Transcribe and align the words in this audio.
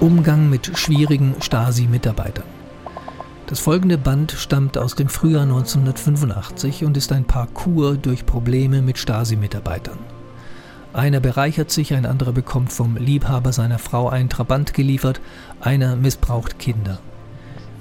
Umgang 0.00 0.48
mit 0.48 0.78
schwierigen 0.78 1.34
Stasi-Mitarbeitern. 1.42 2.46
Das 3.46 3.60
folgende 3.60 3.98
Band 3.98 4.32
stammt 4.32 4.78
aus 4.78 4.94
dem 4.94 5.10
Frühjahr 5.10 5.42
1985 5.42 6.86
und 6.86 6.96
ist 6.96 7.12
ein 7.12 7.26
Parcours 7.26 7.98
durch 8.00 8.24
Probleme 8.24 8.80
mit 8.80 8.96
Stasi-Mitarbeitern. 8.96 9.98
Einer 10.94 11.20
bereichert 11.20 11.70
sich, 11.70 11.92
ein 11.92 12.06
anderer 12.06 12.32
bekommt 12.32 12.72
vom 12.72 12.96
Liebhaber 12.96 13.52
seiner 13.52 13.78
Frau 13.78 14.08
einen 14.08 14.30
Trabant 14.30 14.72
geliefert, 14.72 15.20
einer 15.60 15.96
missbraucht 15.96 16.58
Kinder. 16.58 16.98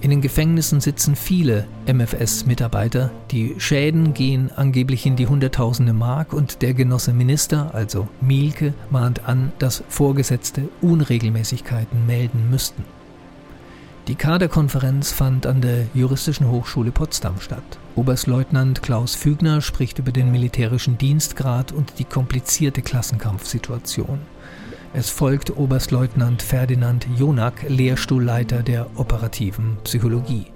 In 0.02 0.12
den 0.12 0.22
Gefängnissen 0.22 0.80
sitzen 0.80 1.18
viele 1.18 1.68
MFS-Mitarbeiter. 1.86 3.12
Die 3.32 3.56
Schäden 3.58 4.14
gehen 4.14 4.50
angeblich 4.56 5.06
in 5.06 5.18
die 5.18 5.28
Hunderttausende 5.28 5.92
Mark 5.92 6.32
und 6.32 6.62
der 6.62 6.74
Genosse 6.74 7.12
Minister, 7.12 7.76
also 7.76 8.08
Mielke, 8.22 8.74
mahnt 8.90 9.28
an, 9.28 9.52
dass 9.60 9.84
Vorgesetzte 9.90 10.70
Unregelmäßigkeiten 10.82 12.06
melden 12.06 12.50
müssten. 12.50 12.86
Die 14.08 14.16
Kaderkonferenz 14.16 15.12
fand 15.12 15.46
an 15.46 15.60
der 15.60 15.86
Juristischen 15.94 16.50
Hochschule 16.50 16.92
Potsdam 16.92 17.42
statt. 17.42 17.78
Oberstleutnant 17.96 18.82
Klaus 18.82 19.16
Fügner 19.16 19.62
spricht 19.62 20.00
über 20.00 20.14
den 20.14 20.32
militärischen 20.32 20.98
Dienstgrad 20.98 21.74
und 21.74 22.00
die 22.00 22.06
komplizierte 22.06 22.82
Klassenkampfsituation. 22.82 24.20
Es 24.92 25.12
folgt 25.12 25.56
Oberstleutnant 25.56 26.42
Ferdinand 26.42 27.06
Jonak, 27.16 27.64
Lehrstuhlleiter 27.70 28.64
der 28.64 28.88
operativen 28.98 29.78
Psychologie. 29.84 30.48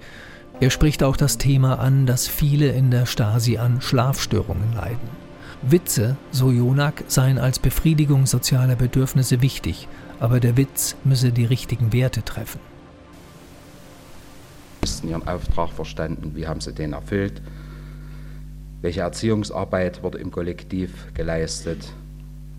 Er 0.58 0.70
spricht 0.70 1.04
auch 1.04 1.16
das 1.16 1.38
Thema 1.38 1.78
an, 1.78 2.04
dass 2.04 2.26
viele 2.26 2.72
in 2.72 2.90
der 2.90 3.06
Stasi 3.06 3.58
an 3.58 3.80
Schlafstörungen 3.80 4.74
leiden. 4.74 5.08
Witze, 5.62 6.16
so 6.32 6.50
Jonak, 6.50 7.04
seien 7.06 7.38
als 7.38 7.60
Befriedigung 7.60 8.26
sozialer 8.26 8.74
Bedürfnisse 8.74 9.40
wichtig, 9.40 9.86
aber 10.18 10.40
der 10.40 10.56
Witz 10.56 10.96
müsse 11.04 11.30
die 11.30 11.44
richtigen 11.44 11.92
Werte 11.92 12.24
treffen. 12.24 12.60
Sie 14.84 15.06
ihren 15.06 15.28
Auftrag 15.28 15.70
verstanden, 15.70 16.32
wie 16.34 16.48
haben 16.48 16.60
sie 16.60 16.72
den 16.72 16.92
erfüllt, 16.92 17.40
welche 18.82 19.02
Erziehungsarbeit 19.02 20.02
wurde 20.02 20.18
im 20.18 20.32
Kollektiv 20.32 21.14
geleistet, 21.14 21.86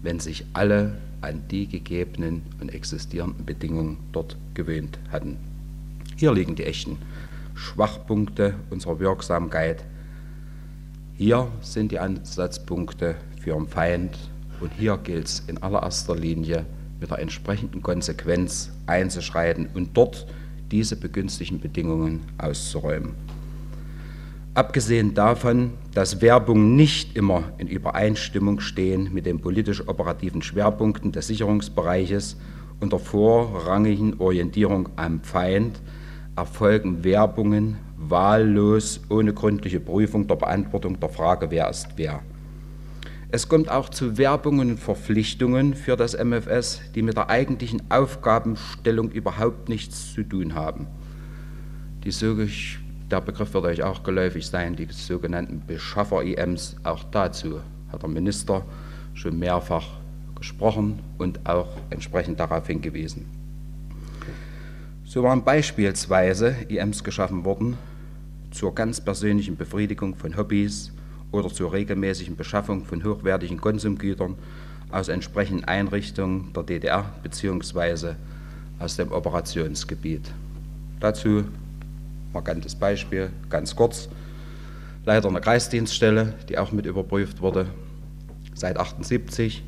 wenn 0.02 0.22
sich 0.22 0.46
alle 0.54 0.98
an 1.22 1.44
die 1.50 1.68
gegebenen 1.68 2.44
und 2.60 2.74
existierenden 2.74 3.46
Bedingungen 3.46 3.98
dort 4.12 4.38
gewöhnt 4.54 5.00
hatten. 5.12 5.38
Hier 6.16 6.34
liegen 6.34 6.56
die 6.56 6.66
echten 6.66 6.98
Schwachpunkte 7.56 8.56
unserer 8.70 9.00
Wirksamkeit. 9.00 9.84
Hier 11.16 11.52
sind 11.62 11.92
die 11.92 12.00
Ansatzpunkte 12.00 13.16
für 13.40 13.52
den 13.54 13.68
Feind 13.68 14.18
und 14.60 14.72
hier 14.74 14.98
gilt 14.98 15.28
es 15.28 15.44
in 15.48 15.62
allererster 15.62 16.16
Linie 16.16 16.66
mit 17.00 17.10
der 17.10 17.20
entsprechenden 17.20 17.82
Konsequenz 17.82 18.72
einzuschreiten 18.86 19.70
und 19.74 19.96
dort 19.96 20.28
diese 20.72 20.96
begünstigten 20.96 21.60
Bedingungen 21.60 22.22
auszuräumen. 22.38 23.14
Abgesehen 24.56 25.14
davon, 25.14 25.74
dass 25.94 26.22
Werbung 26.22 26.78
nicht 26.78 27.18
immer 27.18 27.44
in 27.58 27.68
Übereinstimmung 27.68 28.62
stehen 28.62 29.14
mit 29.14 29.26
den 29.26 29.42
politisch-operativen 29.42 30.42
Schwerpunkten 30.42 31.12
des 31.12 31.28
Sicherungsbereiches 31.28 32.38
und 32.80 32.94
der 32.94 33.00
vorrangigen 33.00 34.18
Orientierung 34.18 34.88
am 34.96 35.20
Feind, 35.20 35.82
erfolgen 36.38 37.04
Werbungen 37.04 37.76
wahllos 37.98 39.02
ohne 39.10 39.34
gründliche 39.34 39.82
Prüfung 39.82 40.26
der 40.26 40.36
Beantwortung 40.36 41.02
der 41.02 41.10
Frage, 41.10 41.52
wer 41.52 41.70
ist 41.70 41.90
wer. 41.98 42.22
Es 43.32 43.50
kommt 43.50 43.70
auch 43.70 43.90
zu 43.90 44.18
Werbungen 44.18 44.70
und 44.72 44.80
Verpflichtungen 44.80 45.74
für 45.74 45.98
das 45.98 46.14
MFS, 46.18 46.80
die 46.96 47.02
mit 47.02 47.18
der 47.18 47.30
eigentlichen 47.30 47.82
Aufgabenstellung 47.90 49.12
überhaupt 49.12 49.68
nichts 49.68 50.14
zu 50.14 50.24
tun 50.24 50.56
haben. 50.56 50.88
Die 52.06 52.12
der 53.16 53.22
Begriff 53.22 53.54
wird 53.54 53.64
euch 53.64 53.82
auch 53.82 54.04
geläufig 54.04 54.46
sein, 54.46 54.76
die 54.76 54.88
sogenannten 54.92 55.62
Beschaffer-IMs. 55.66 56.76
Auch 56.84 57.06
dazu 57.12 57.62
hat 57.90 58.02
der 58.02 58.10
Minister 58.10 58.66
schon 59.14 59.40
mehrfach 59.40 59.88
gesprochen 60.36 61.00
und 61.18 61.48
auch 61.48 61.70
entsprechend 61.92 62.42
darauf 62.42 62.68
hingewiesen. 62.68 63.26
So 65.06 65.24
waren 65.24 65.46
beispielsweise 65.46 66.58
IMs 66.68 67.06
geschaffen 67.06 67.46
worden 67.46 67.78
zur 68.52 68.76
ganz 68.76 69.00
persönlichen 69.00 69.56
Befriedigung 69.56 70.16
von 70.16 70.36
Hobbys 70.36 70.92
oder 71.32 71.48
zur 71.48 71.72
regelmäßigen 71.72 72.36
Beschaffung 72.36 72.84
von 72.84 73.02
hochwertigen 73.02 73.62
Konsumgütern 73.62 74.36
aus 74.92 75.08
entsprechenden 75.08 75.64
Einrichtungen 75.64 76.52
der 76.54 76.64
DDR 76.64 77.06
bzw. 77.24 78.16
aus 78.78 78.98
dem 78.98 79.14
Operationsgebiet. 79.14 80.34
Dazu 81.00 81.46
markantes 82.36 82.76
Beispiel, 82.76 83.32
ganz 83.50 83.76
kurz. 83.76 84.08
Leiter 85.06 85.30
einer 85.30 85.42
Kreisdienststelle, 85.42 86.36
die 86.48 86.58
auch 86.58 86.72
mit 86.72 86.86
überprüft 86.86 87.42
wurde. 87.42 87.68
Seit 88.54 88.78
78 88.78 89.64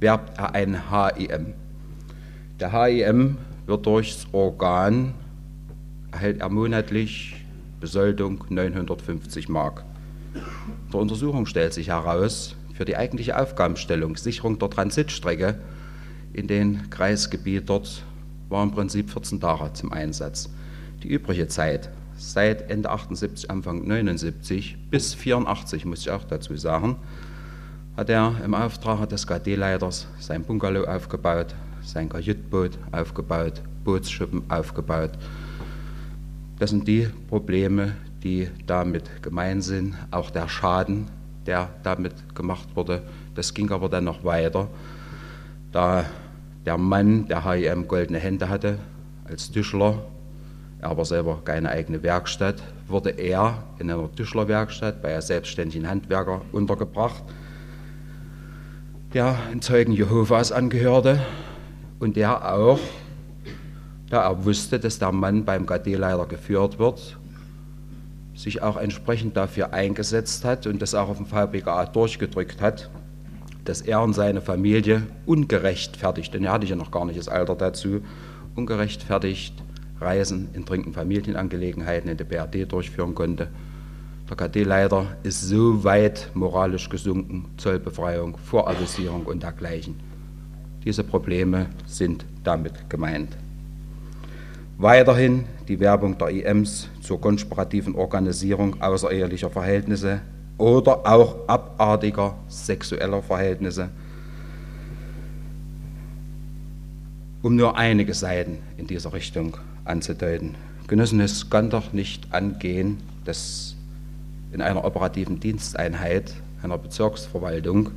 werbt 0.00 0.38
er 0.38 0.54
ein 0.54 0.90
HIM. 0.90 1.54
Der 2.58 2.72
HIM 2.72 3.38
wird 3.66 3.86
durchs 3.86 4.26
Organ, 4.32 5.14
erhält 6.10 6.40
er 6.40 6.48
monatlich 6.48 7.36
Besoldung 7.80 8.44
950 8.48 9.48
Mark. 9.48 9.84
Der 10.92 11.00
Untersuchung 11.00 11.46
stellt 11.46 11.72
sich 11.72 11.88
heraus, 11.88 12.56
für 12.72 12.84
die 12.84 12.96
eigentliche 12.96 13.38
Aufgabenstellung, 13.40 14.16
Sicherung 14.16 14.58
der 14.58 14.70
Transitstrecke 14.70 15.58
in 16.32 16.48
den 16.48 16.90
Kreisgebiet 16.90 17.68
dort, 17.68 18.04
war 18.48 18.62
im 18.62 18.72
Prinzip 18.72 19.10
14 19.10 19.40
Tage 19.40 19.72
zum 19.74 19.92
Einsatz. 19.92 20.50
Die 21.04 21.10
übrige 21.10 21.46
Zeit, 21.48 21.90
seit 22.16 22.70
Ende 22.70 22.88
78, 22.88 23.50
Anfang 23.50 23.86
79 23.86 24.78
bis 24.90 25.12
84, 25.12 25.84
muss 25.84 26.00
ich 26.00 26.10
auch 26.10 26.24
dazu 26.24 26.56
sagen, 26.56 26.96
hat 27.94 28.08
er 28.08 28.34
im 28.42 28.54
Auftrag 28.54 29.06
des 29.10 29.26
KD-Leiters 29.26 30.08
sein 30.18 30.44
Bungalow 30.44 30.84
aufgebaut, 30.84 31.54
sein 31.82 32.08
Kajütboot 32.08 32.78
aufgebaut, 32.90 33.60
Bootsschippen 33.84 34.50
aufgebaut. 34.50 35.10
Das 36.58 36.70
sind 36.70 36.88
die 36.88 37.10
Probleme, 37.28 37.96
die 38.22 38.48
damit 38.64 39.22
gemeint 39.22 39.62
sind, 39.62 39.94
auch 40.10 40.30
der 40.30 40.48
Schaden, 40.48 41.08
der 41.44 41.68
damit 41.82 42.34
gemacht 42.34 42.68
wurde. 42.74 43.02
Das 43.34 43.52
ging 43.52 43.70
aber 43.70 43.90
dann 43.90 44.04
noch 44.04 44.24
weiter, 44.24 44.70
da 45.70 46.06
der 46.64 46.78
Mann, 46.78 47.28
der 47.28 47.44
HIM 47.44 47.88
goldene 47.88 48.18
Hände 48.18 48.48
hatte, 48.48 48.78
als 49.26 49.50
Tischler 49.50 50.02
aber 50.84 51.04
selber 51.04 51.40
keine 51.44 51.70
eigene 51.70 52.02
Werkstatt, 52.02 52.62
wurde 52.86 53.10
er 53.10 53.64
in 53.78 53.90
einer 53.90 54.10
Tischlerwerkstatt 54.12 55.02
bei 55.02 55.12
einem 55.12 55.22
selbstständigen 55.22 55.88
Handwerker 55.88 56.42
untergebracht, 56.52 57.22
der 59.14 59.36
einen 59.50 59.62
Zeugen 59.62 59.92
Jehovas 59.92 60.52
angehörte 60.52 61.20
und 62.00 62.16
der 62.16 62.54
auch, 62.54 62.78
da 64.10 64.24
er 64.24 64.44
wusste, 64.44 64.78
dass 64.78 64.98
der 64.98 65.12
Mann 65.12 65.44
beim 65.44 65.66
KD-Leiter 65.66 66.26
geführt 66.26 66.78
wird, 66.78 67.16
sich 68.34 68.62
auch 68.62 68.76
entsprechend 68.76 69.36
dafür 69.36 69.72
eingesetzt 69.72 70.44
hat 70.44 70.66
und 70.66 70.82
das 70.82 70.94
auch 70.94 71.08
auf 71.08 71.16
dem 71.16 71.26
VBGA 71.26 71.86
durchgedrückt 71.86 72.60
hat, 72.60 72.90
dass 73.64 73.80
er 73.80 74.02
und 74.02 74.12
seine 74.12 74.42
Familie 74.42 75.06
ungerechtfertigt, 75.24 76.34
denn 76.34 76.44
er 76.44 76.52
hatte 76.52 76.66
ja 76.66 76.76
noch 76.76 76.90
gar 76.90 77.06
nicht 77.06 77.18
das 77.18 77.28
Alter 77.28 77.54
dazu, 77.54 78.02
ungerechtfertigt 78.54 79.63
Reisen 80.04 80.50
in 80.52 80.64
dringenden 80.64 80.92
Familienangelegenheiten 80.92 82.10
in 82.10 82.16
der 82.16 82.24
BRD 82.24 82.70
durchführen 82.70 83.14
konnte. 83.14 83.48
Der 84.28 84.36
KD-Leiter 84.36 85.16
ist 85.22 85.42
so 85.42 85.84
weit 85.84 86.30
moralisch 86.34 86.88
gesunken, 86.88 87.46
Zollbefreiung, 87.56 88.36
Voravisierung 88.38 89.26
und 89.26 89.42
dergleichen. 89.42 89.96
Diese 90.84 91.04
Probleme 91.04 91.66
sind 91.86 92.24
damit 92.42 92.88
gemeint. 92.88 93.36
Weiterhin 94.78 95.44
die 95.68 95.78
Werbung 95.78 96.18
der 96.18 96.30
IMs 96.30 96.88
zur 97.00 97.20
konspirativen 97.20 97.94
Organisierung 97.94 98.80
außerehelicher 98.82 99.50
Verhältnisse 99.50 100.20
oder 100.58 101.06
auch 101.06 101.48
abartiger 101.48 102.36
sexueller 102.48 103.22
Verhältnisse, 103.22 103.90
um 107.42 107.56
nur 107.56 107.76
einige 107.76 108.14
Seiten 108.14 108.58
in 108.76 108.86
dieser 108.86 109.12
Richtung 109.12 109.56
anzudeuten. 109.84 110.54
Genossen, 110.86 111.20
es 111.20 111.50
kann 111.50 111.70
doch 111.70 111.92
nicht 111.92 112.32
angehen, 112.32 112.98
dass 113.24 113.76
in 114.52 114.60
einer 114.60 114.84
operativen 114.84 115.40
Diensteinheit 115.40 116.34
einer 116.62 116.78
Bezirksverwaltung 116.78 117.90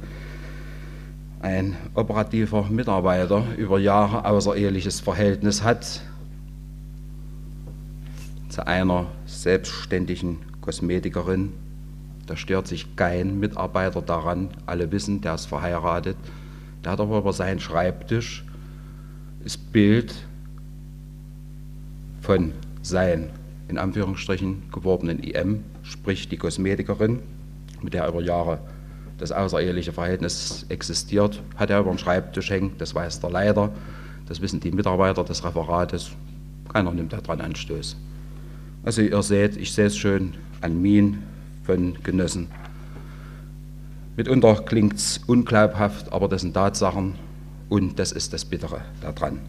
ein 1.40 1.78
operativer 1.94 2.64
Mitarbeiter 2.70 3.44
über 3.58 3.80
Jahre 3.80 4.26
außereheliches 4.26 5.00
Verhältnis 5.02 5.64
hat 5.64 6.02
zu 8.50 8.66
einer 8.66 9.06
selbstständigen 9.26 10.40
Kosmetikerin. 10.62 11.54
Da 12.26 12.36
stört 12.36 12.68
sich 12.68 12.96
kein 12.96 13.40
Mitarbeiter 13.40 14.02
daran. 14.02 14.50
Alle 14.66 14.92
wissen, 14.92 15.22
der 15.22 15.36
ist 15.36 15.46
verheiratet. 15.46 16.18
Der 16.84 16.94
hat 16.94 17.00
aber 17.00 17.20
über 17.20 17.34
seinen 17.34 17.60
Schreibtisch 17.60 18.44
das 19.44 19.58
Bild 19.58 20.14
von 22.28 22.52
sein, 22.82 23.30
in 23.70 23.78
Anführungsstrichen, 23.78 24.64
geworbenen 24.70 25.20
IM, 25.20 25.64
sprich 25.82 26.28
die 26.28 26.36
Kosmetikerin, 26.36 27.22
mit 27.82 27.94
der 27.94 28.06
über 28.06 28.22
Jahre 28.22 28.60
das 29.18 29.32
außereheliche 29.32 29.94
Verhältnis 29.94 30.66
existiert, 30.68 31.42
hat 31.56 31.70
er 31.70 31.80
über 31.80 31.90
den 31.90 31.98
Schreibtisch 31.98 32.50
hängt, 32.50 32.82
das 32.82 32.94
weiß 32.94 33.22
der 33.22 33.30
Leiter, 33.30 33.72
das 34.28 34.42
wissen 34.42 34.60
die 34.60 34.72
Mitarbeiter 34.72 35.24
des 35.24 35.46
Referates, 35.46 36.12
keiner 36.68 36.92
nimmt 36.92 37.14
daran 37.14 37.40
Anstoß. 37.40 37.96
Also 38.84 39.02
ihr 39.04 39.24
seht, 39.24 39.56
ich 39.56 39.72
sehe 39.72 39.86
es 39.86 39.98
schön 39.98 40.34
an 40.60 40.82
Mien 40.82 41.24
von 41.64 41.98
Genossen. 42.04 42.48
Mitunter 44.18 44.56
klingt 44.66 44.96
es 44.96 45.22
unglaubhaft, 45.28 46.12
aber 46.12 46.28
das 46.28 46.42
sind 46.42 46.56
Tatsachen 46.56 47.16
und 47.70 47.98
das 47.98 48.12
ist 48.12 48.34
das 48.34 48.44
Bittere 48.44 48.82
daran. 49.00 49.40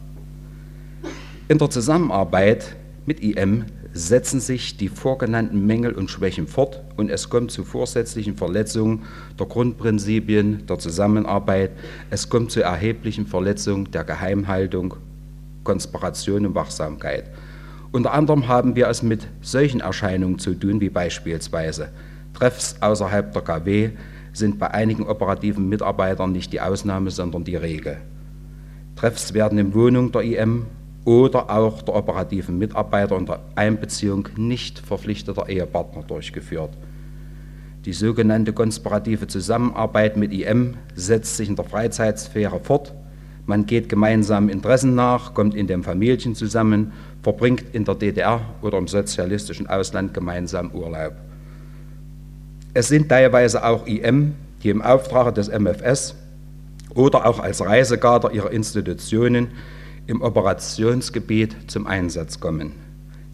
In 1.50 1.56
der 1.56 1.71
Zusammenarbeit 1.71 2.77
mit 3.06 3.21
IM 3.21 3.65
setzen 3.95 4.39
sich 4.39 4.77
die 4.77 4.91
vorgenannten 4.91 5.65
Mängel 5.67 5.93
und 5.93 6.11
Schwächen 6.11 6.47
fort 6.47 6.85
und 6.99 7.09
es 7.09 7.31
kommt 7.31 7.50
zu 7.50 7.65
vorsätzlichen 7.65 8.37
Verletzungen 8.37 9.05
der 9.41 9.47
Grundprinzipien 9.47 10.67
der 10.67 10.79
Zusammenarbeit, 10.79 11.71
es 12.11 12.29
kommt 12.29 12.50
zu 12.50 12.62
erheblichen 12.62 13.27
Verletzungen 13.27 13.91
der 13.91 14.05
Geheimhaltung, 14.05 14.97
Konspiration 15.65 16.45
und 16.45 16.55
Wachsamkeit. 16.55 17.31
Unter 17.93 18.12
anderem 18.12 18.47
haben 18.47 18.77
wir 18.77 18.87
es 18.89 19.03
mit 19.03 19.27
solchen 19.41 19.81
Erscheinungen 19.81 20.39
zu 20.39 20.53
tun, 20.53 20.83
wie 20.83 20.91
beispielsweise 20.91 21.89
Treffs 22.35 22.77
außerhalb 22.83 23.33
der 23.33 23.43
KW 23.43 23.91
sind 24.35 24.59
bei 24.59 24.71
einigen 24.71 25.06
operativen 25.06 25.67
Mitarbeitern 25.71 26.31
nicht 26.31 26.53
die 26.53 26.61
Ausnahme, 26.61 27.11
sondern 27.11 27.45
die 27.45 27.56
Regel. 27.56 27.97
Treffs 28.97 29.33
werden 29.33 29.59
in 29.59 29.73
Wohnungen 29.73 30.12
der 30.12 30.23
IM 30.23 30.67
oder 31.08 31.49
auch 31.49 31.81
der 31.81 31.94
operativen 31.94 32.58
Mitarbeiter 32.58 33.16
unter 33.16 33.40
Einbeziehung 33.55 34.28
nicht 34.37 34.78
verpflichteter 34.78 35.49
Ehepartner 35.49 36.02
durchgeführt. 36.02 36.76
Die 37.87 37.94
sogenannte 37.94 38.52
konspirative 38.52 39.26
Zusammenarbeit 39.26 40.19
mit 40.19 40.34
IM 40.34 40.75
setzt 40.94 41.38
sich 41.38 41.49
in 41.49 41.56
der 41.56 41.64
Freizeitsphäre 41.64 42.60
fort. 42.60 42.93
Man 43.46 43.64
geht 43.64 43.88
gemeinsam 43.88 44.50
Interessen 44.50 44.94
nach, 44.94 45.32
kommt 45.32 45.55
in 45.55 45.66
den 45.66 45.82
Familien 45.82 46.34
zusammen, 46.34 46.93
verbringt 47.22 47.64
in 47.72 47.87
der 47.87 47.94
DDR 47.94 48.43
oder 48.61 48.76
im 48.76 48.87
sozialistischen 48.87 49.66
Ausland 49.66 50.12
gemeinsam 50.12 50.70
Urlaub. 50.72 51.14
Es 52.75 52.88
sind 52.88 53.08
teilweise 53.08 53.64
auch 53.64 53.87
IM, 53.87 54.34
die 54.62 54.69
im 54.69 54.82
Auftrag 54.82 55.34
des 55.34 55.49
MFS 55.49 56.14
oder 56.94 57.25
auch 57.25 57.40
als 57.40 57.64
Reisegader 57.64 58.31
ihrer 58.31 58.50
Institutionen 58.50 59.49
im 60.08 60.22
Operationsgebiet 60.22 61.70
zum 61.70 61.87
Einsatz 61.87 62.40
kommen. 62.40 62.72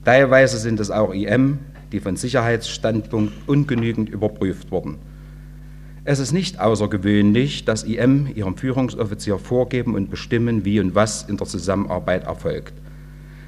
Teilweise 0.05 0.59
sind 0.59 0.81
es 0.81 0.91
auch 0.91 1.15
IM, 1.15 1.61
die 1.93 2.01
von 2.01 2.17
Sicherheitsstandpunkt 2.17 3.33
ungenügend 3.47 4.11
überprüft 4.11 4.71
wurden. 4.73 4.99
Es 6.05 6.19
ist 6.19 6.33
nicht 6.33 6.61
außergewöhnlich, 6.61 7.65
dass 7.65 7.85
IM 7.85 8.29
ihrem 8.35 8.57
Führungsoffizier 8.57 9.39
vorgeben 9.39 9.95
und 9.95 10.11
bestimmen, 10.11 10.65
wie 10.65 10.81
und 10.81 10.97
was 10.97 11.23
in 11.23 11.37
der 11.37 11.47
Zusammenarbeit 11.47 12.25
erfolgt. 12.25 12.75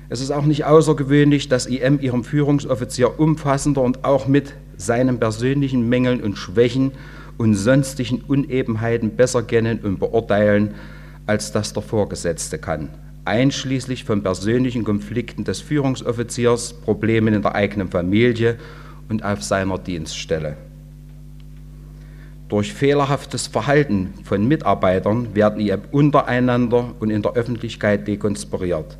Es 0.08 0.20
ist 0.20 0.30
auch 0.30 0.44
nicht 0.44 0.64
außergewöhnlich, 0.64 1.48
dass 1.48 1.66
IM 1.66 1.98
ihrem 2.00 2.22
Führungsoffizier 2.22 3.18
umfassender 3.18 3.82
und 3.82 4.04
auch 4.04 4.28
mit 4.28 4.54
seinen 4.76 5.18
persönlichen 5.18 5.88
Mängeln 5.88 6.22
und 6.22 6.38
Schwächen 6.38 6.92
und 7.38 7.54
sonstigen 7.56 8.22
Unebenheiten 8.22 9.16
besser 9.16 9.42
kennen 9.42 9.80
und 9.82 9.98
beurteilen, 9.98 10.74
als 11.26 11.50
das 11.50 11.72
der 11.72 11.82
Vorgesetzte 11.82 12.58
kann 12.58 12.90
einschließlich 13.26 14.04
von 14.04 14.22
persönlichen 14.22 14.84
Konflikten 14.84 15.44
des 15.44 15.60
Führungsoffiziers, 15.60 16.72
Problemen 16.72 17.34
in 17.34 17.42
der 17.42 17.54
eigenen 17.54 17.88
Familie 17.88 18.58
und 19.08 19.24
auf 19.24 19.42
seiner 19.42 19.78
Dienststelle. 19.78 20.56
Durch 22.48 22.72
fehlerhaftes 22.72 23.48
Verhalten 23.48 24.14
von 24.22 24.46
Mitarbeitern 24.46 25.34
werden 25.34 25.60
ihr 25.60 25.80
untereinander 25.90 26.94
und 27.00 27.10
in 27.10 27.22
der 27.22 27.32
Öffentlichkeit 27.32 28.06
dekonspiriert. 28.06 28.96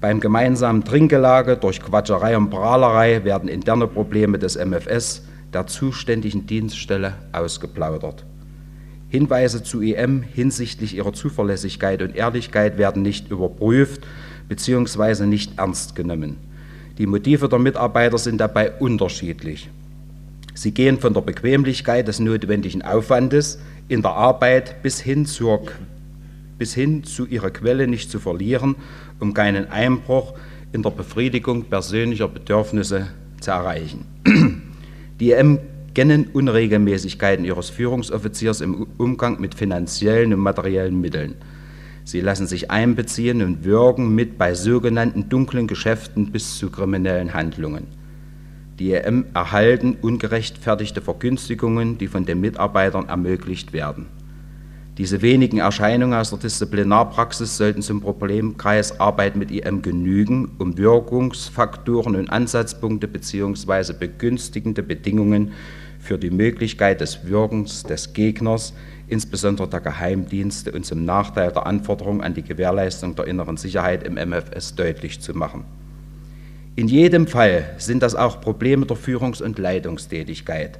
Beim 0.00 0.18
gemeinsamen 0.18 0.82
Trinkgelage 0.82 1.56
durch 1.56 1.80
Quatscherei 1.80 2.36
und 2.36 2.50
Prahlerei 2.50 3.22
werden 3.22 3.48
interne 3.48 3.86
Probleme 3.86 4.36
des 4.36 4.56
MFS 4.56 5.22
der 5.52 5.68
zuständigen 5.68 6.44
Dienststelle 6.44 7.14
ausgeplaudert. 7.30 8.24
Hinweise 9.12 9.62
zu 9.62 9.82
EM 9.82 10.22
hinsichtlich 10.22 10.96
ihrer 10.96 11.12
Zuverlässigkeit 11.12 12.00
und 12.00 12.16
Ehrlichkeit 12.16 12.78
werden 12.78 13.02
nicht 13.02 13.30
überprüft 13.30 14.06
bzw. 14.48 15.26
nicht 15.26 15.58
ernst 15.58 15.94
genommen. 15.94 16.38
Die 16.96 17.04
Motive 17.04 17.50
der 17.50 17.58
Mitarbeiter 17.58 18.16
sind 18.16 18.38
dabei 18.38 18.72
unterschiedlich. 18.72 19.68
Sie 20.54 20.72
gehen 20.72 20.98
von 20.98 21.12
der 21.12 21.20
Bequemlichkeit 21.20 22.08
des 22.08 22.20
notwendigen 22.20 22.80
Aufwandes 22.80 23.58
in 23.86 24.00
der 24.00 24.12
Arbeit 24.12 24.82
bis 24.82 24.98
hin, 24.98 25.26
zur, 25.26 25.60
bis 26.56 26.72
hin 26.72 27.04
zu 27.04 27.26
ihrer 27.26 27.50
Quelle 27.50 27.88
nicht 27.88 28.10
zu 28.10 28.18
verlieren, 28.18 28.76
um 29.20 29.34
keinen 29.34 29.68
Einbruch 29.68 30.32
in 30.72 30.82
der 30.82 30.88
Befriedigung 30.90 31.64
persönlicher 31.64 32.28
Bedürfnisse 32.28 33.08
zu 33.42 33.50
erreichen. 33.50 34.06
Die 35.20 35.32
EM 35.32 35.58
kennen 35.94 36.26
Unregelmäßigkeiten 36.32 37.44
ihres 37.44 37.70
Führungsoffiziers 37.70 38.60
im 38.60 38.86
Umgang 38.98 39.40
mit 39.40 39.54
finanziellen 39.54 40.32
und 40.32 40.40
materiellen 40.40 41.00
Mitteln. 41.00 41.34
Sie 42.04 42.20
lassen 42.20 42.46
sich 42.46 42.70
einbeziehen 42.70 43.42
und 43.42 43.64
wirken 43.64 44.14
mit 44.14 44.38
bei 44.38 44.54
sogenannten 44.54 45.28
dunklen 45.28 45.66
Geschäften 45.66 46.32
bis 46.32 46.58
zu 46.58 46.70
kriminellen 46.70 47.34
Handlungen. 47.34 47.86
Die 48.78 48.92
EM 48.92 49.26
erhalten 49.34 49.96
ungerechtfertigte 50.00 51.00
Vergünstigungen, 51.00 51.98
die 51.98 52.08
von 52.08 52.24
den 52.24 52.40
Mitarbeitern 52.40 53.08
ermöglicht 53.08 53.72
werden. 53.72 54.06
Diese 54.98 55.22
wenigen 55.22 55.58
Erscheinungen 55.58 56.18
aus 56.18 56.28
der 56.28 56.38
Disziplinarpraxis 56.38 57.56
sollten 57.56 57.80
zum 57.80 58.02
Problemkreis 58.02 59.00
Arbeit 59.00 59.36
mit 59.36 59.50
IM 59.50 59.80
genügen, 59.80 60.50
um 60.58 60.76
Wirkungsfaktoren 60.76 62.14
und 62.14 62.28
Ansatzpunkte 62.28 63.08
bzw. 63.08 63.94
begünstigende 63.94 64.82
Bedingungen 64.82 65.52
für 65.98 66.18
die 66.18 66.30
Möglichkeit 66.30 67.00
des 67.00 67.26
Wirkens 67.26 67.84
des 67.84 68.12
Gegners, 68.12 68.74
insbesondere 69.08 69.66
der 69.66 69.80
Geheimdienste 69.80 70.72
und 70.72 70.84
zum 70.84 71.06
Nachteil 71.06 71.52
der 71.52 71.64
Anforderungen 71.64 72.20
an 72.20 72.34
die 72.34 72.42
Gewährleistung 72.42 73.14
der 73.14 73.26
inneren 73.28 73.56
Sicherheit 73.56 74.02
im 74.02 74.14
MFS 74.14 74.74
deutlich 74.74 75.20
zu 75.20 75.32
machen. 75.32 75.64
In 76.76 76.88
jedem 76.88 77.26
Fall 77.26 77.64
sind 77.78 78.02
das 78.02 78.14
auch 78.14 78.42
Probleme 78.42 78.84
der 78.84 78.96
Führungs- 78.98 79.42
und 79.42 79.58
Leitungstätigkeit, 79.58 80.78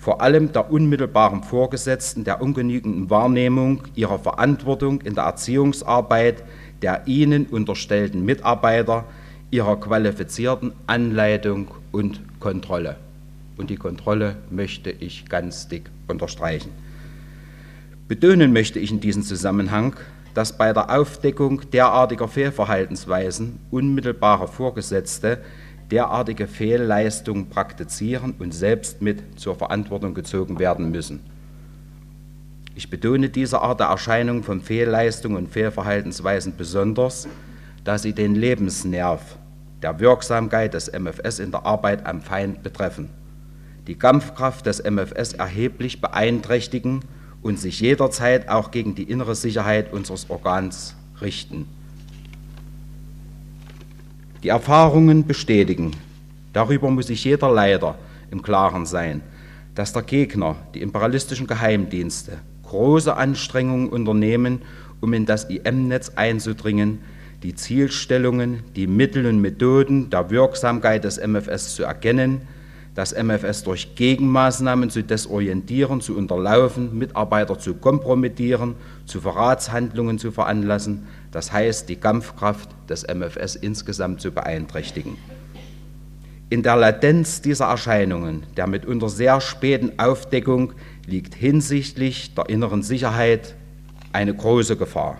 vor 0.00 0.20
allem 0.22 0.50
der 0.52 0.72
unmittelbaren 0.72 1.44
Vorgesetzten, 1.44 2.24
der 2.24 2.40
ungenügenden 2.40 3.10
Wahrnehmung 3.10 3.82
ihrer 3.94 4.18
Verantwortung 4.18 5.00
in 5.02 5.14
der 5.14 5.24
Erziehungsarbeit 5.24 6.42
der 6.82 7.06
ihnen 7.06 7.44
unterstellten 7.46 8.24
Mitarbeiter, 8.24 9.04
ihrer 9.50 9.78
qualifizierten 9.78 10.72
Anleitung 10.86 11.68
und 11.92 12.22
Kontrolle 12.40 12.96
und 13.60 13.68
die 13.68 13.76
Kontrolle 13.76 14.36
möchte 14.50 14.90
ich 14.90 15.28
ganz 15.28 15.68
dick 15.68 15.90
unterstreichen. 16.08 16.70
Betonen 18.08 18.52
möchte 18.52 18.78
ich 18.78 18.90
in 18.90 19.00
diesem 19.00 19.22
Zusammenhang, 19.22 19.94
dass 20.32 20.56
bei 20.56 20.72
der 20.72 20.90
Aufdeckung 20.90 21.60
derartiger 21.70 22.26
Fehlverhaltensweisen 22.26 23.60
unmittelbare 23.70 24.48
Vorgesetzte 24.48 25.38
derartige 25.90 26.46
Fehlleistungen 26.46 27.48
praktizieren 27.48 28.34
und 28.38 28.52
selbst 28.52 29.02
mit 29.02 29.38
zur 29.38 29.56
Verantwortung 29.56 30.14
gezogen 30.14 30.58
werden 30.58 30.90
müssen. 30.90 31.20
Ich 32.74 32.88
betone 32.88 33.28
diese 33.28 33.60
Art 33.60 33.80
der 33.80 33.88
Erscheinung 33.88 34.42
von 34.42 34.62
Fehlleistungen 34.62 35.36
und 35.36 35.48
Fehlverhaltensweisen 35.48 36.56
besonders, 36.56 37.28
da 37.84 37.98
sie 37.98 38.12
den 38.12 38.34
Lebensnerv 38.34 39.36
der 39.82 39.98
Wirksamkeit 40.00 40.74
des 40.74 40.90
MFS 40.92 41.38
in 41.38 41.50
der 41.50 41.66
Arbeit 41.66 42.06
am 42.06 42.20
Feind 42.20 42.62
betreffen 42.62 43.10
die 43.90 43.96
Kampfkraft 43.96 44.66
des 44.66 44.82
MFS 44.84 45.32
erheblich 45.32 46.00
beeinträchtigen 46.00 47.00
und 47.42 47.58
sich 47.58 47.80
jederzeit 47.80 48.48
auch 48.48 48.70
gegen 48.70 48.94
die 48.94 49.02
innere 49.02 49.34
Sicherheit 49.34 49.92
unseres 49.92 50.30
Organs 50.30 50.94
richten. 51.20 51.66
Die 54.42 54.48
Erfahrungen 54.48 55.26
bestätigen, 55.26 55.90
darüber 56.54 56.90
muss 56.90 57.08
sich 57.08 57.24
jeder 57.24 57.52
leider 57.52 57.96
im 58.30 58.40
Klaren 58.40 58.86
sein, 58.86 59.20
dass 59.74 59.92
der 59.92 60.00
Gegner, 60.00 60.56
die 60.74 60.80
imperialistischen 60.80 61.46
Geheimdienste, 61.46 62.38
große 62.62 63.14
Anstrengungen 63.14 63.90
unternehmen, 63.90 64.62
um 65.00 65.12
in 65.12 65.26
das 65.26 65.44
IM-Netz 65.50 66.12
einzudringen, 66.16 67.00
die 67.42 67.54
Zielstellungen, 67.54 68.62
die 68.76 68.86
Mittel 68.86 69.26
und 69.26 69.42
Methoden 69.42 70.08
der 70.08 70.30
Wirksamkeit 70.30 71.04
des 71.04 71.18
MFS 71.18 71.74
zu 71.74 71.82
erkennen, 71.82 72.40
das 73.00 73.14
MFS 73.14 73.62
durch 73.62 73.94
Gegenmaßnahmen 73.94 74.90
zu 74.90 75.02
desorientieren, 75.02 76.02
zu 76.02 76.14
unterlaufen, 76.18 76.98
Mitarbeiter 76.98 77.58
zu 77.58 77.72
kompromittieren, 77.72 78.74
zu 79.06 79.22
Verratshandlungen 79.22 80.18
zu 80.18 80.30
veranlassen, 80.30 81.06
das 81.32 81.50
heißt 81.50 81.88
die 81.88 81.96
Kampfkraft 81.96 82.68
des 82.90 83.06
MFS 83.08 83.56
insgesamt 83.56 84.20
zu 84.20 84.32
beeinträchtigen. 84.32 85.16
In 86.50 86.62
der 86.62 86.76
Latenz 86.76 87.40
dieser 87.40 87.68
Erscheinungen, 87.68 88.42
der 88.58 88.66
mitunter 88.66 89.08
sehr 89.08 89.40
späten 89.40 89.98
Aufdeckung, 89.98 90.74
liegt 91.06 91.34
hinsichtlich 91.34 92.34
der 92.34 92.50
inneren 92.50 92.82
Sicherheit 92.82 93.54
eine 94.12 94.34
große 94.34 94.76
Gefahr. 94.76 95.16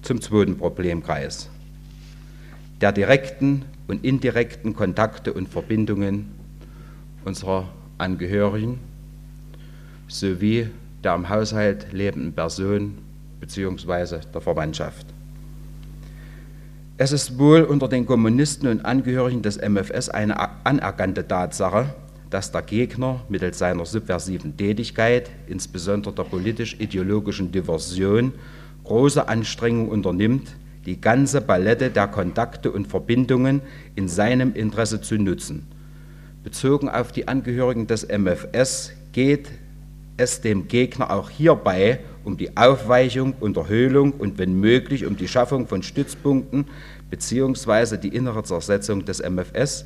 Zum 0.00 0.22
zweiten 0.22 0.56
Problemkreis 0.56 1.50
der 2.80 2.92
direkten 2.92 3.64
und 3.88 4.04
indirekten 4.04 4.74
Kontakte 4.74 5.32
und 5.32 5.48
Verbindungen 5.48 6.32
unserer 7.24 7.68
Angehörigen 7.98 8.78
sowie 10.06 10.68
der 11.02 11.14
im 11.14 11.28
Haushalt 11.28 11.92
lebenden 11.92 12.32
Person 12.32 12.98
bzw. 13.40 14.20
der 14.32 14.40
Verwandtschaft. 14.40 15.06
Es 16.96 17.12
ist 17.12 17.38
wohl 17.38 17.62
unter 17.62 17.88
den 17.88 18.06
Kommunisten 18.06 18.68
und 18.68 18.84
Angehörigen 18.84 19.42
des 19.42 19.56
MFS 19.56 20.08
eine 20.08 20.66
anerkannte 20.66 21.26
Tatsache, 21.26 21.94
dass 22.30 22.50
der 22.50 22.62
Gegner 22.62 23.20
mittels 23.28 23.58
seiner 23.58 23.86
subversiven 23.86 24.56
Tätigkeit, 24.56 25.30
insbesondere 25.46 26.12
der 26.14 26.24
politisch-ideologischen 26.24 27.52
Diversion, 27.52 28.32
große 28.84 29.28
Anstrengungen 29.28 29.90
unternimmt, 29.90 30.56
die 30.88 31.00
ganze 31.00 31.42
Palette 31.42 31.90
der 31.90 32.08
Kontakte 32.08 32.72
und 32.72 32.88
Verbindungen 32.88 33.60
in 33.94 34.08
seinem 34.08 34.54
Interesse 34.54 35.02
zu 35.02 35.16
nutzen. 35.16 35.66
Bezogen 36.42 36.88
auf 36.88 37.12
die 37.12 37.28
Angehörigen 37.28 37.86
des 37.86 38.08
MFS 38.08 38.92
geht 39.12 39.50
es 40.16 40.40
dem 40.40 40.66
Gegner 40.66 41.10
auch 41.10 41.28
hierbei 41.28 42.00
um 42.24 42.38
die 42.38 42.56
Aufweichung, 42.56 43.34
Unterhöhlung 43.38 44.12
und 44.12 44.38
wenn 44.38 44.58
möglich 44.58 45.04
um 45.04 45.18
die 45.18 45.28
Schaffung 45.28 45.66
von 45.66 45.82
Stützpunkten 45.82 46.64
bzw. 47.10 47.98
die 47.98 48.08
innere 48.08 48.42
Zersetzung 48.44 49.04
des 49.04 49.20
MFS. 49.20 49.84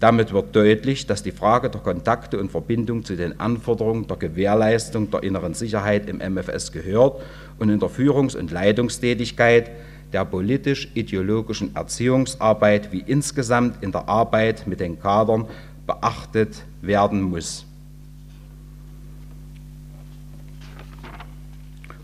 Damit 0.00 0.32
wird 0.32 0.56
deutlich, 0.56 1.06
dass 1.06 1.22
die 1.22 1.30
Frage 1.30 1.70
der 1.70 1.80
Kontakte 1.80 2.40
und 2.40 2.50
Verbindung 2.50 3.04
zu 3.04 3.14
den 3.14 3.38
Anforderungen 3.38 4.08
der 4.08 4.16
Gewährleistung 4.16 5.08
der 5.12 5.22
inneren 5.22 5.54
Sicherheit 5.54 6.08
im 6.08 6.18
MFS 6.18 6.72
gehört 6.72 7.22
und 7.60 7.68
in 7.68 7.78
der 7.78 7.88
Führungs- 7.88 8.36
und 8.36 8.50
Leitungstätigkeit 8.50 9.70
der 10.12 10.24
politisch-ideologischen 10.24 11.74
Erziehungsarbeit 11.74 12.92
wie 12.92 13.04
insgesamt 13.06 13.82
in 13.82 13.92
der 13.92 14.08
Arbeit 14.08 14.66
mit 14.66 14.80
den 14.80 15.00
Kadern 15.00 15.46
beachtet 15.86 16.64
werden 16.80 17.22
muss. 17.22 17.64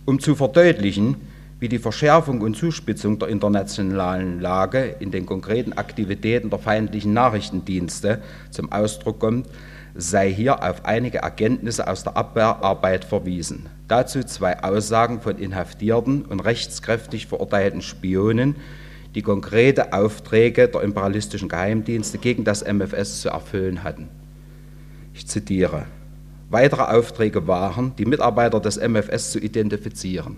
Um 0.04 0.18
zu 0.18 0.34
verdeutlichen, 0.34 1.16
wie 1.60 1.68
die 1.68 1.78
Verschärfung 1.78 2.40
und 2.40 2.56
Zuspitzung 2.56 3.18
der 3.18 3.28
internationalen 3.28 4.40
Lage 4.40 4.96
in 5.00 5.10
den 5.10 5.26
konkreten 5.26 5.72
Aktivitäten 5.72 6.50
der 6.50 6.58
feindlichen 6.58 7.12
Nachrichtendienste 7.12 8.22
zum 8.50 8.70
Ausdruck 8.72 9.18
kommt, 9.18 9.48
sei 10.00 10.32
hier 10.32 10.62
auf 10.62 10.84
einige 10.84 11.18
Erkenntnisse 11.18 11.88
aus 11.88 12.04
der 12.04 12.16
Abwehrarbeit 12.16 13.04
verwiesen. 13.04 13.66
Dazu 13.88 14.22
zwei 14.22 14.62
Aussagen 14.62 15.20
von 15.20 15.36
inhaftierten 15.36 16.24
und 16.24 16.38
rechtskräftig 16.38 17.26
verurteilten 17.26 17.82
Spionen, 17.82 18.54
die 19.16 19.22
konkrete 19.22 19.92
Aufträge 19.92 20.68
der 20.68 20.82
imperialistischen 20.82 21.48
Geheimdienste 21.48 22.18
gegen 22.18 22.44
das 22.44 22.64
MFS 22.64 23.22
zu 23.22 23.30
erfüllen 23.30 23.82
hatten. 23.82 24.08
Ich 25.14 25.26
zitiere. 25.26 25.86
Weitere 26.48 26.82
Aufträge 26.82 27.48
waren, 27.48 27.92
die 27.98 28.06
Mitarbeiter 28.06 28.60
des 28.60 28.78
MFS 28.78 29.32
zu 29.32 29.40
identifizieren. 29.40 30.36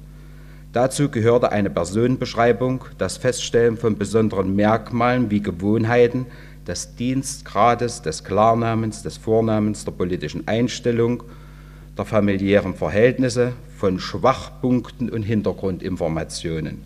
Dazu 0.73 1.11
gehörte 1.11 1.53
eine 1.53 1.69
Personenbeschreibung, 1.69 2.85
das 2.97 3.19
Feststellen 3.19 3.77
von 3.77 3.99
besonderen 3.99 4.57
Merkmalen 4.57 5.31
wie 5.31 5.43
Gewohnheiten, 5.43 6.27
des 6.71 6.95
Dienstgrades, 6.95 8.01
des 8.01 8.23
Klarnamens, 8.23 9.03
des 9.03 9.17
Vornamens, 9.17 9.85
der 9.85 9.91
politischen 9.91 10.47
Einstellung, 10.47 11.25
der 11.99 12.05
familiären 12.05 12.75
Verhältnisse, 12.75 13.55
von 13.77 13.99
Schwachpunkten 13.99 15.11
und 15.11 15.25
Hintergrundinformationen. 15.25 16.85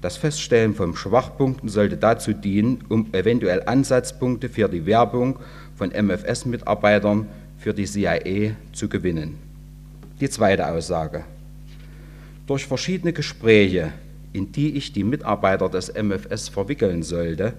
Das 0.00 0.16
Feststellen 0.16 0.74
von 0.74 0.96
Schwachpunkten 0.96 1.68
sollte 1.68 1.96
dazu 1.96 2.32
dienen, 2.32 2.82
um 2.88 3.14
eventuell 3.14 3.62
Ansatzpunkte 3.64 4.48
für 4.48 4.68
die 4.68 4.86
Werbung 4.86 5.38
von 5.76 5.90
MFS-Mitarbeitern 5.90 7.28
für 7.58 7.72
die 7.72 7.84
CIA 7.84 8.56
zu 8.72 8.88
gewinnen. 8.88 9.38
Die 10.20 10.28
zweite 10.28 10.66
Aussage. 10.66 11.22
Durch 12.48 12.66
verschiedene 12.66 13.12
Gespräche, 13.12 13.92
in 14.32 14.50
die 14.50 14.76
ich 14.76 14.92
die 14.92 15.04
Mitarbeiter 15.04 15.68
des 15.68 15.92
MFS 15.94 16.48
verwickeln 16.48 17.04
sollte, 17.04 17.54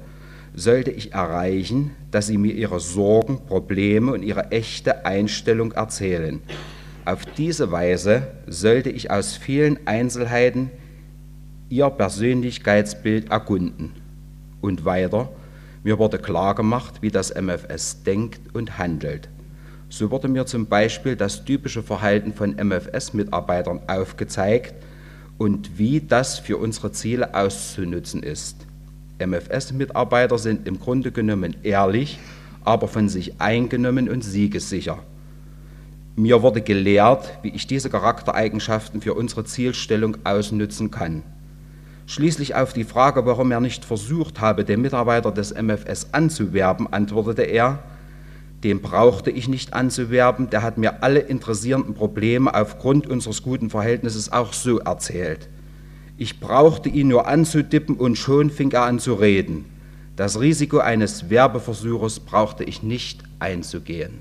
sollte 0.54 0.92
ich 0.92 1.14
erreichen, 1.14 1.92
dass 2.12 2.28
sie 2.28 2.38
mir 2.38 2.54
ihre 2.54 2.80
Sorgen, 2.80 3.46
Probleme 3.48 4.12
und 4.14 4.24
ihre 4.24 4.52
echte 4.52 5.06
Einstellung 5.06 5.72
erzählen. 5.72 6.42
Auf 7.06 7.26
diese 7.26 7.72
Weise 7.72 8.28
sollte 8.48 8.90
ich 8.90 9.12
aus 9.12 9.36
vielen 9.36 9.80
Einzelheiten 9.88 10.72
ihr 11.70 11.90
Persönlichkeitsbild 11.90 13.32
erkunden. 13.32 13.92
Und 14.62 14.86
weiter, 14.86 15.30
mir 15.84 16.00
wurde 16.00 16.20
klargemacht, 16.20 17.02
wie 17.02 17.12
das 17.12 17.34
MFS 17.34 18.04
denkt 18.04 18.56
und 18.56 18.78
handelt. 18.78 19.28
So 19.90 20.12
wurde 20.12 20.28
mir 20.28 20.46
zum 20.46 20.68
Beispiel 20.68 21.16
das 21.16 21.44
typische 21.44 21.84
Verhalten 21.84 22.34
von 22.34 22.56
MFS-Mitarbeitern 22.56 23.82
aufgezeigt 23.88 24.76
und 25.38 25.78
wie 25.78 26.00
das 26.00 26.40
für 26.40 26.58
unsere 26.58 26.92
Ziele 26.92 27.36
auszunutzen 27.36 28.24
ist. 28.24 28.66
MFS-Mitarbeiter 29.26 30.38
sind 30.38 30.68
im 30.68 30.80
Grunde 30.80 31.12
genommen 31.12 31.56
ehrlich, 31.64 32.20
aber 32.64 32.88
von 32.88 33.10
sich 33.10 33.40
eingenommen 33.40 34.10
und 34.10 34.24
siegessicher. 34.24 35.00
Mir 36.16 36.42
wurde 36.42 36.62
gelehrt, 36.62 37.40
wie 37.42 37.50
ich 37.50 37.66
diese 37.66 37.90
Charaktereigenschaften 37.90 39.02
für 39.02 39.16
unsere 39.16 39.46
Zielstellung 39.46 40.18
ausnutzen 40.24 40.92
kann. 40.92 41.24
Schließlich 42.06 42.54
auf 42.56 42.74
die 42.74 42.84
Frage, 42.84 43.26
warum 43.26 43.52
er 43.52 43.62
nicht 43.62 43.86
versucht 43.86 44.42
habe, 44.42 44.66
den 44.66 44.82
Mitarbeiter 44.82 45.32
des 45.32 45.54
MFS 45.54 46.10
anzuwerben, 46.12 46.92
antwortete 46.92 47.44
er, 47.44 47.80
den 48.64 48.82
brauchte 48.82 49.32
ich 49.32 49.48
nicht 49.48 49.74
anzuwerben, 49.74 50.50
der 50.50 50.62
hat 50.62 50.78
mir 50.78 51.04
alle 51.04 51.20
interessierenden 51.20 51.96
Probleme 51.96 52.54
aufgrund 52.54 53.08
unseres 53.08 53.42
guten 53.42 53.70
Verhältnisses 53.70 54.32
auch 54.32 54.54
so 54.54 54.80
erzählt. 54.80 55.50
Ich 56.18 56.40
brauchte 56.40 56.90
ihn 56.90 57.08
nur 57.08 57.28
anzutippen 57.28 57.96
und 57.96 58.18
schon 58.18 58.50
fing 58.50 58.72
er 58.72 58.84
an 58.84 59.00
zu 59.00 59.16
reden. 59.16 59.66
Das 60.16 60.40
Risiko 60.40 60.78
eines 60.78 61.30
Werbeversuches 61.30 62.20
brauchte 62.20 62.64
ich 62.64 62.84
nicht 62.84 63.24
einzugehen. 63.40 64.20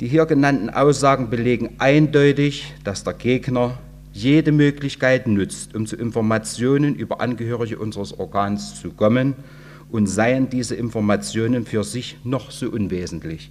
Die 0.00 0.06
hier 0.06 0.26
genannten 0.26 0.70
Aussagen 0.70 1.30
belegen 1.30 1.70
eindeutig, 1.78 2.74
dass 2.84 3.02
der 3.02 3.14
Gegner 3.14 3.78
jede 4.12 4.52
Möglichkeit 4.52 5.26
nutzt, 5.26 5.74
um 5.74 5.86
zu 5.86 5.96
Informationen 5.96 6.94
über 6.94 7.20
Angehörige 7.20 7.78
unseres 7.78 8.18
Organs 8.18 8.80
zu 8.80 8.90
kommen, 8.90 9.34
und 9.90 10.06
seien 10.06 10.50
diese 10.50 10.74
Informationen 10.74 11.64
für 11.64 11.82
sich 11.82 12.18
noch 12.22 12.50
so 12.50 12.68
unwesentlich. 12.68 13.50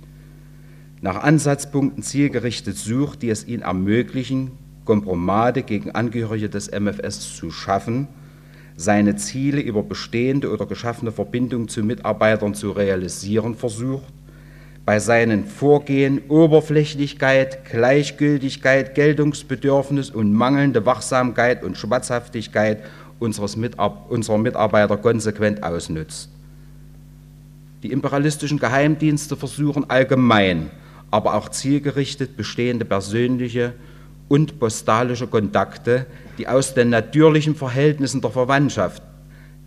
Nach 1.01 1.23
Ansatzpunkten 1.23 2.03
zielgerichtet 2.03 2.77
sucht, 2.77 3.21
die 3.21 3.29
es 3.29 3.47
ihnen 3.47 3.63
ermöglichen, 3.63 4.51
Kompromate 4.87 5.61
gegen 5.63 5.91
Angehörige 5.91 6.49
des 6.49 6.71
MFS 6.71 7.35
zu 7.35 7.51
schaffen, 7.51 8.07
seine 8.77 9.17
Ziele 9.17 9.59
über 9.59 9.83
bestehende 9.83 10.49
oder 10.51 10.65
geschaffene 10.65 11.11
Verbindungen 11.11 11.67
zu 11.67 11.83
Mitarbeitern 11.83 12.55
zu 12.55 12.71
realisieren 12.71 13.53
versucht, 13.53 14.05
bei 14.85 14.99
seinen 14.99 15.45
Vorgehen 15.45 16.21
Oberflächlichkeit, 16.29 17.65
Gleichgültigkeit, 17.65 18.95
Geltungsbedürfnis 18.95 20.09
und 20.09 20.31
mangelnde 20.31 20.85
Wachsamkeit 20.85 21.63
und 21.63 21.77
Schwatzhaftigkeit 21.77 22.81
unseres 23.19 23.57
Mitar 23.57 24.05
unserer 24.09 24.37
Mitarbeiter 24.37 24.95
konsequent 24.95 25.63
ausnutzt. 25.63 26.29
Die 27.83 27.91
imperialistischen 27.91 28.59
Geheimdienste 28.59 29.35
versuchen 29.35 29.89
allgemein, 29.89 30.69
aber 31.11 31.33
auch 31.33 31.49
zielgerichtet 31.49 32.37
bestehende 32.37 32.85
persönliche 32.85 33.73
und 34.27 34.59
postalische 34.59 35.27
Kontakte, 35.27 36.05
die 36.37 36.47
aus 36.47 36.73
den 36.73 36.89
natürlichen 36.89 37.55
Verhältnissen 37.55 38.21
der 38.21 38.31
Verwandtschaft, 38.31 39.01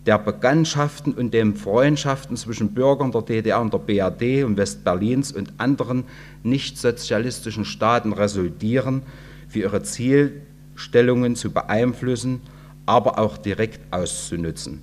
der 0.05 0.17
Bekanntschaften 0.17 1.13
und 1.13 1.33
den 1.33 1.55
Freundschaften 1.55 2.35
zwischen 2.35 2.73
Bürgern 2.73 3.11
der 3.11 3.21
DDR 3.21 3.61
und 3.61 3.73
der 3.73 3.79
BRD 3.79 4.43
und 4.43 4.57
Westberlins 4.57 5.31
und 5.31 5.53
anderen 5.57 6.05
nicht-sozialistischen 6.43 7.65
Staaten 7.65 8.13
resultieren, 8.13 9.03
für 9.47 9.59
ihre 9.59 9.83
Zielstellungen 9.83 11.35
zu 11.35 11.51
beeinflussen, 11.51 12.41
aber 12.85 13.19
auch 13.19 13.37
direkt 13.37 13.81
auszunutzen. 13.93 14.81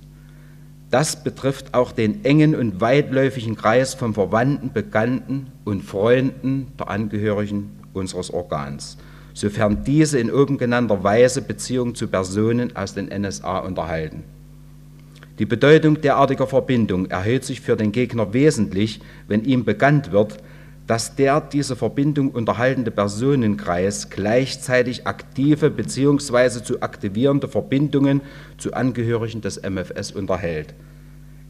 Das 0.89 1.23
betrifft 1.23 1.73
auch 1.73 1.91
den 1.91 2.25
engen 2.25 2.55
und 2.55 2.81
weitläufigen 2.81 3.55
Kreis 3.55 3.93
von 3.93 4.13
Verwandten, 4.13 4.71
Bekannten 4.73 5.47
und 5.63 5.83
Freunden 5.83 6.71
der 6.79 6.89
Angehörigen 6.89 7.71
unseres 7.93 8.31
Organs, 8.31 8.97
sofern 9.39 9.83
diese 9.85 10.19
in 10.19 10.31
oben 10.31 10.57
genannter 10.57 11.01
Weise 11.03 11.41
Beziehungen 11.41 11.95
zu 11.95 12.07
Personen 12.07 12.75
aus 12.75 12.93
den 12.93 13.07
NSA 13.07 13.59
unterhalten. 13.59 14.23
Die 15.39 15.45
Bedeutung 15.45 16.01
derartiger 16.01 16.45
Verbindung 16.45 17.05
erhöht 17.05 17.45
sich 17.45 17.61
für 17.61 17.77
den 17.77 17.93
Gegner 17.93 18.33
wesentlich, 18.33 18.99
wenn 19.29 19.45
ihm 19.45 19.63
bekannt 19.63 20.11
wird, 20.11 20.37
dass 20.85 21.15
der 21.15 21.39
diese 21.39 21.77
Verbindung 21.77 22.31
unterhaltende 22.31 22.91
Personenkreis 22.91 24.09
gleichzeitig 24.09 25.07
aktive 25.07 25.69
bzw. 25.69 26.61
zu 26.61 26.81
aktivierende 26.81 27.47
Verbindungen 27.47 28.19
zu 28.57 28.73
Angehörigen 28.73 29.39
des 29.39 29.61
MFS 29.61 30.11
unterhält. 30.11 30.73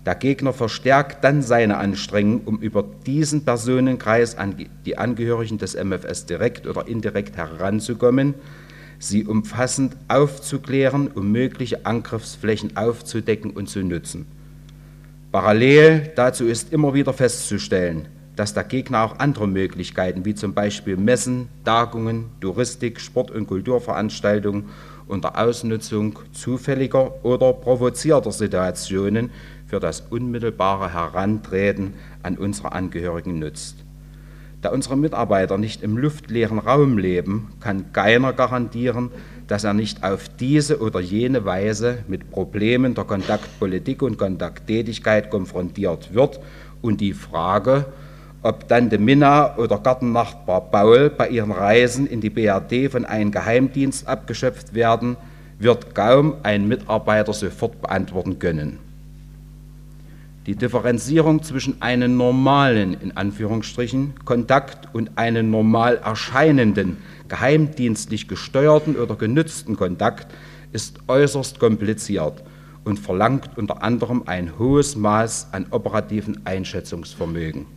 Der 0.06 0.16
Gegner 0.16 0.54
verstärkt 0.54 1.24
dann 1.24 1.42
seine 1.42 1.78
Anstrengungen, 1.78 2.42
um 2.46 2.60
über 2.60 2.86
diesen 3.06 3.44
Personenkreis 3.44 4.38
an 4.38 4.56
die 4.86 4.98
Angehörigen 4.98 5.58
des 5.58 5.76
MFS 5.76 6.26
direkt 6.26 6.68
oder 6.68 6.88
indirekt 6.88 7.36
heranzukommen, 7.36 8.34
sie 8.98 9.26
umfassend 9.26 9.96
aufzuklären, 10.08 11.08
um 11.08 11.32
mögliche 11.32 11.86
Angriffsflächen 11.86 12.78
aufzudecken 12.78 13.52
und 13.52 13.70
zu 13.70 13.84
nutzen. 13.84 14.26
Parallel 15.32 16.12
dazu 16.16 16.46
ist 16.46 16.74
immer 16.74 16.94
wieder 16.94 17.14
festzustellen, 17.14 18.08
dass 18.36 18.54
der 18.54 18.64
Gegner 18.64 19.04
auch 19.04 19.20
andere 19.20 19.48
Möglichkeiten, 19.48 20.26
wie 20.26 20.34
zum 20.34 20.54
Beispiel 20.54 20.98
Messen, 20.98 21.50
Tagungen, 21.66 22.32
Touristik, 22.42 23.00
Sport- 23.00 23.32
und 23.32 23.48
Kulturveranstaltungen 23.48 24.66
unter 25.08 25.38
Ausnutzung 25.38 26.18
zufälliger 26.32 27.24
oder 27.26 27.52
provozierter 27.54 28.32
Situationen 28.32 29.32
für 29.70 29.80
das 29.80 30.02
unmittelbare 30.10 30.94
Herantreten 30.94 31.94
an 32.24 32.38
unsere 32.38 32.72
Angehörigen 32.72 33.38
nutzt. 33.38 33.86
Da 34.62 34.72
unsere 34.72 34.98
Mitarbeiter 34.98 35.58
nicht 35.58 35.84
im 35.84 35.96
luftleeren 35.96 36.60
Raum 36.60 36.98
leben, 36.98 37.54
kann 37.62 37.94
keiner 37.94 38.34
garantieren, 38.34 39.10
dass 39.48 39.64
er 39.64 39.74
nicht 39.74 40.04
auf 40.04 40.28
diese 40.28 40.82
oder 40.82 41.00
jene 41.00 41.46
Weise 41.46 42.00
mit 42.08 42.30
Problemen 42.30 42.94
der 42.94 43.06
Kontaktpolitik 43.06 44.02
und 44.02 44.18
Kontakttätigkeit 44.18 45.30
konfrontiert 45.30 46.14
wird 46.14 46.42
und 46.82 47.00
die 47.00 47.14
Frage, 47.14 47.86
ob 48.42 48.68
Tante 48.68 48.98
Minna 48.98 49.56
oder 49.58 49.78
Gartennachbar 49.78 50.72
Paul 50.72 51.10
bei 51.10 51.30
ihren 51.30 51.52
Reisen 51.52 52.08
in 52.08 52.20
die 52.20 52.30
BRD 52.30 52.92
von 52.92 53.06
einem 53.06 53.32
Geheimdienst 53.32 54.08
abgeschöpft 54.08 54.74
werden, 54.74 55.16
wird 55.58 55.94
kaum 55.94 56.36
ein 56.44 56.68
Mitarbeiter 56.68 57.34
sofort 57.34 57.82
beantworten 57.82 58.40
können. 58.40 58.89
Die 60.50 60.56
Differenzierung 60.56 61.44
zwischen 61.44 61.80
einem 61.80 62.18
normalen, 62.18 62.96
in 63.00 63.16
Anführungsstrichen, 63.16 64.16
Kontakt 64.26 64.88
und 64.96 65.16
einem 65.16 65.52
normal 65.52 65.98
erscheinenden, 65.98 66.98
geheimdienstlich 67.28 68.28
gesteuerten 68.28 68.96
oder 68.96 69.14
genützten 69.14 69.76
Kontakt 69.76 70.34
ist 70.72 71.02
äußerst 71.08 71.60
kompliziert 71.60 72.44
und 72.84 72.98
verlangt 72.98 73.60
unter 73.60 73.84
anderem 73.84 74.24
ein 74.26 74.58
hohes 74.58 74.96
Maß 74.96 75.50
an 75.52 75.68
operativen 75.70 76.40
Einschätzungsvermögen. 76.46 77.68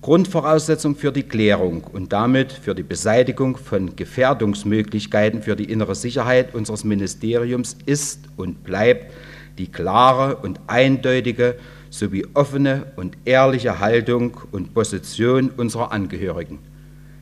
Grundvoraussetzung 0.00 0.96
für 0.96 1.12
die 1.12 1.24
Klärung 1.24 1.84
und 1.84 2.14
damit 2.14 2.50
für 2.50 2.74
die 2.74 2.82
Beseitigung 2.82 3.58
von 3.58 3.94
Gefährdungsmöglichkeiten 3.94 5.42
für 5.42 5.54
die 5.54 5.70
innere 5.70 5.96
Sicherheit 5.96 6.54
unseres 6.54 6.82
Ministeriums 6.82 7.76
ist 7.84 8.20
und 8.38 8.64
bleibt 8.64 9.12
die 9.58 9.66
klare 9.68 10.36
und 10.36 10.60
eindeutige 10.66 11.56
sowie 11.90 12.26
offene 12.34 12.86
und 12.96 13.16
ehrliche 13.24 13.80
Haltung 13.80 14.36
und 14.52 14.74
Position 14.74 15.50
unserer 15.56 15.92
Angehörigen. 15.92 16.58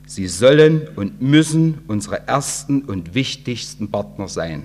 Sie 0.07 0.27
sollen 0.27 0.89
und 0.97 1.23
müssen 1.23 1.79
unsere 1.87 2.27
ersten 2.29 2.83
und 2.83 3.15
wichtigsten 3.15 3.91
Partner 3.91 4.29
sein. 4.29 4.65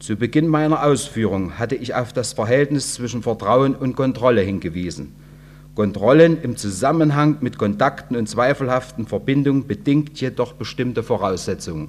Zu 0.00 0.16
Beginn 0.16 0.48
meiner 0.48 0.82
Ausführung 0.82 1.58
hatte 1.58 1.76
ich 1.76 1.94
auf 1.94 2.12
das 2.12 2.32
Verhältnis 2.32 2.94
zwischen 2.94 3.22
Vertrauen 3.22 3.74
und 3.74 3.96
Kontrolle 3.96 4.40
hingewiesen. 4.42 5.12
Kontrollen 5.74 6.42
im 6.42 6.56
Zusammenhang 6.56 7.36
mit 7.40 7.56
Kontakten 7.56 8.16
und 8.16 8.28
zweifelhaften 8.28 9.06
Verbindungen 9.06 9.66
bedingt 9.66 10.20
jedoch 10.20 10.54
bestimmte 10.54 11.02
Voraussetzungen. 11.02 11.88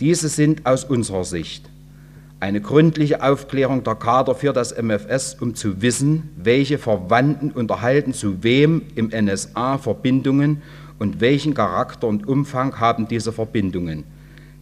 Diese 0.00 0.28
sind 0.28 0.64
aus 0.64 0.84
unserer 0.84 1.24
Sicht 1.24 1.68
eine 2.40 2.60
gründliche 2.60 3.22
Aufklärung 3.22 3.82
der 3.82 3.96
Kader 3.96 4.34
für 4.34 4.52
das 4.52 4.76
MFS, 4.76 5.36
um 5.40 5.54
zu 5.54 5.82
wissen, 5.82 6.30
welche 6.36 6.78
Verwandten 6.78 7.50
unterhalten 7.50 8.12
zu 8.12 8.42
wem 8.42 8.82
im 8.94 9.08
NSA 9.08 9.78
Verbindungen 9.78 10.62
und 10.98 11.20
welchen 11.20 11.54
Charakter 11.54 12.06
und 12.06 12.28
Umfang 12.28 12.78
haben 12.78 13.08
diese 13.08 13.32
Verbindungen. 13.32 14.04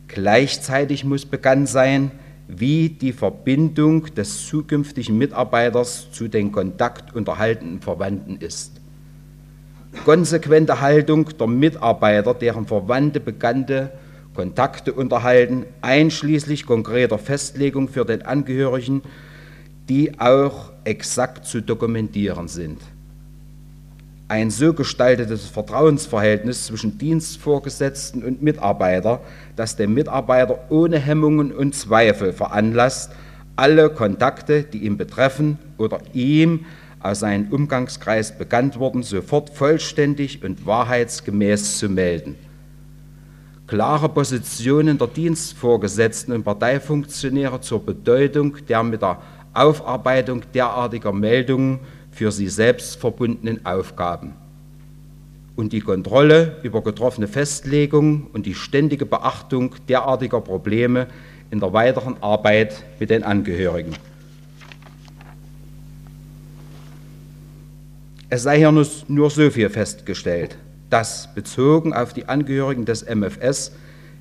Gleichzeitig 0.09 1.05
muss 1.05 1.27
bekannt 1.27 1.69
sein, 1.69 2.11
wie 2.49 2.89
die 2.89 3.13
Verbindung 3.13 4.15
des 4.15 4.47
zukünftigen 4.47 5.19
Mitarbeiters 5.19 6.11
zu 6.13 6.29
den 6.29 6.53
kontaktunterhaltenen 6.53 7.81
Verwandten 7.81 8.37
ist. 8.37 8.81
Konsequente 10.05 10.81
Haltung 10.81 11.27
der 11.39 11.47
Mitarbeiter, 11.47 12.35
deren 12.35 12.67
Verwandte 12.67 13.19
Bekannte 13.19 13.93
Kontakte 14.37 14.93
unterhalten, 14.93 15.65
einschließlich 15.81 16.67
konkreter 16.67 17.19
Festlegung 17.19 17.89
für 17.89 18.05
den 18.05 18.21
Angehörigen, 18.23 19.01
die 19.89 20.21
auch 20.21 20.73
exakt 20.85 21.47
zu 21.47 21.63
dokumentieren 21.63 22.47
sind. 22.47 22.79
Ein 24.29 24.51
so 24.51 24.75
gestaltetes 24.75 25.47
Vertrauensverhältnis 25.47 26.67
zwischen 26.67 26.99
Dienstvorgesetzten 26.99 28.23
und 28.25 28.43
Mitarbeiter, 28.43 29.21
das 29.55 29.77
den 29.77 29.95
Mitarbeiter 29.95 30.59
ohne 30.69 30.99
Hemmungen 30.99 31.51
und 31.53 31.75
Zweifel 31.75 32.33
veranlasst, 32.33 33.13
alle 33.55 33.89
Kontakte, 33.89 34.65
die 34.65 34.85
ihn 34.85 34.99
betreffen 34.99 35.59
oder 35.79 36.01
ihm 36.13 36.67
aus 37.01 37.21
seinem 37.21 37.51
Umgangskreis 37.53 38.37
bekannt 38.37 38.79
wurden, 38.79 39.03
sofort 39.03 39.49
vollständig 39.51 40.45
und 40.45 40.67
wahrheitsgemäß 40.67 41.79
zu 41.79 41.89
melden. 41.89 42.35
Klare 43.67 44.09
Positionen 44.09 44.97
der 44.97 45.09
Dienstvorgesetzten 45.09 46.33
und 46.33 46.45
Parteifunktionäre 46.45 47.61
zur 47.61 47.85
Bedeutung 47.85 48.57
der 48.69 48.83
mit 48.85 49.03
der 49.03 49.21
Aufarbeitung 49.55 50.43
derartiger 50.55 51.13
Meldungen 51.13 51.81
für 52.13 52.31
sie 52.31 52.49
selbst 52.49 53.01
verbundenen 53.01 53.67
Aufgaben 53.67 54.35
und 55.57 55.73
die 55.73 55.81
Kontrolle 55.81 56.57
über 56.63 56.83
getroffene 56.83 57.27
Festlegungen 57.27 58.29
und 58.33 58.47
die 58.47 58.55
ständige 58.55 59.07
Beachtung 59.07 59.75
derartiger 59.89 60.41
Probleme 60.41 61.09
in 61.51 61.59
der 61.59 61.73
weiteren 61.73 62.23
Arbeit 62.23 62.85
mit 63.01 63.11
den 63.11 63.25
Angehörigen. 63.25 63.95
Es 68.29 68.43
sei 68.43 68.59
hier 68.59 68.73
nur 68.73 69.31
so 69.31 69.51
viel 69.51 69.71
festgestellt, 69.71 70.59
dass 70.91 71.35
bezogen 71.35 71.93
auf 71.93 72.13
die 72.13 72.29
Angehörigen 72.29 72.85
des 72.85 73.05
MFS, 73.05 73.73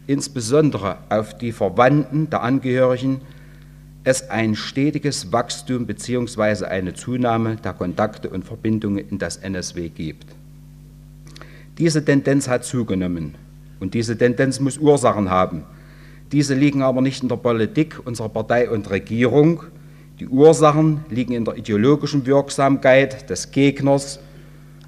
insbesondere 0.08 0.98
auf 1.10 1.38
die 1.38 1.52
Verwandten 1.52 2.30
der 2.30 2.42
Angehörigen, 2.42 3.22
es 4.04 4.30
ein 4.30 4.56
stetiges 4.56 5.32
Wachstum 5.32 5.88
bzw. 5.88 6.66
eine 6.66 6.94
Zunahme 6.94 7.56
der 7.56 7.74
Kontakte 7.74 8.30
und 8.30 8.46
Verbindungen 8.46 9.04
in 9.10 9.18
das 9.18 9.38
NSW 9.38 9.90
gibt. 9.90 10.28
Diese 11.78 12.06
Tendenz 12.06 12.48
hat 12.48 12.64
zugenommen 12.64 13.36
und 13.80 13.94
diese 13.94 14.18
Tendenz 14.18 14.60
muss 14.60 14.78
Ursachen 14.78 15.30
haben. 15.30 15.64
Diese 16.32 16.54
liegen 16.54 16.82
aber 16.82 17.02
nicht 17.02 17.24
in 17.24 17.30
der 17.30 17.38
Politik 17.38 18.00
unserer 18.06 18.30
Partei 18.30 18.70
und 18.70 18.90
Regierung. 18.90 19.64
Die 20.20 20.28
Ursachen 20.28 21.04
liegen 21.10 21.34
in 21.34 21.44
der 21.44 21.58
ideologischen 21.58 22.26
Wirksamkeit 22.26 23.30
des 23.30 23.52
Gegners 23.52 24.20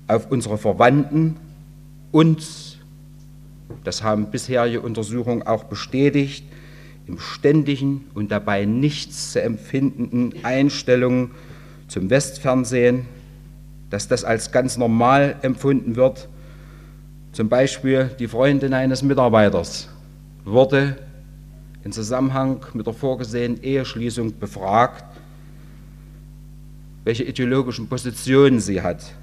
auf 0.07 0.31
unsere 0.31 0.57
Verwandten 0.57 1.37
und, 2.11 2.77
das 3.83 4.03
haben 4.03 4.31
bisherige 4.31 4.81
Untersuchungen 4.81 5.43
auch 5.43 5.65
bestätigt, 5.65 6.45
im 7.07 7.19
ständigen 7.19 8.05
und 8.13 8.31
dabei 8.31 8.65
nichts 8.65 9.31
zu 9.31 9.41
empfindenden 9.41 10.33
Einstellungen 10.43 11.31
zum 11.87 12.09
Westfernsehen, 12.09 13.05
dass 13.89 14.07
das 14.07 14.23
als 14.23 14.51
ganz 14.51 14.77
normal 14.77 15.37
empfunden 15.41 15.95
wird. 15.95 16.27
Zum 17.31 17.49
Beispiel 17.49 18.11
die 18.19 18.27
Freundin 18.27 18.73
eines 18.73 19.03
Mitarbeiters 19.03 19.89
wurde 20.43 20.97
in 21.83 21.91
Zusammenhang 21.93 22.65
mit 22.73 22.85
der 22.85 22.93
vorgesehenen 22.93 23.63
Eheschließung 23.63 24.37
befragt, 24.37 25.05
welche 27.05 27.23
ideologischen 27.23 27.87
Positionen 27.87 28.59
sie 28.59 28.81
hat. 28.81 29.13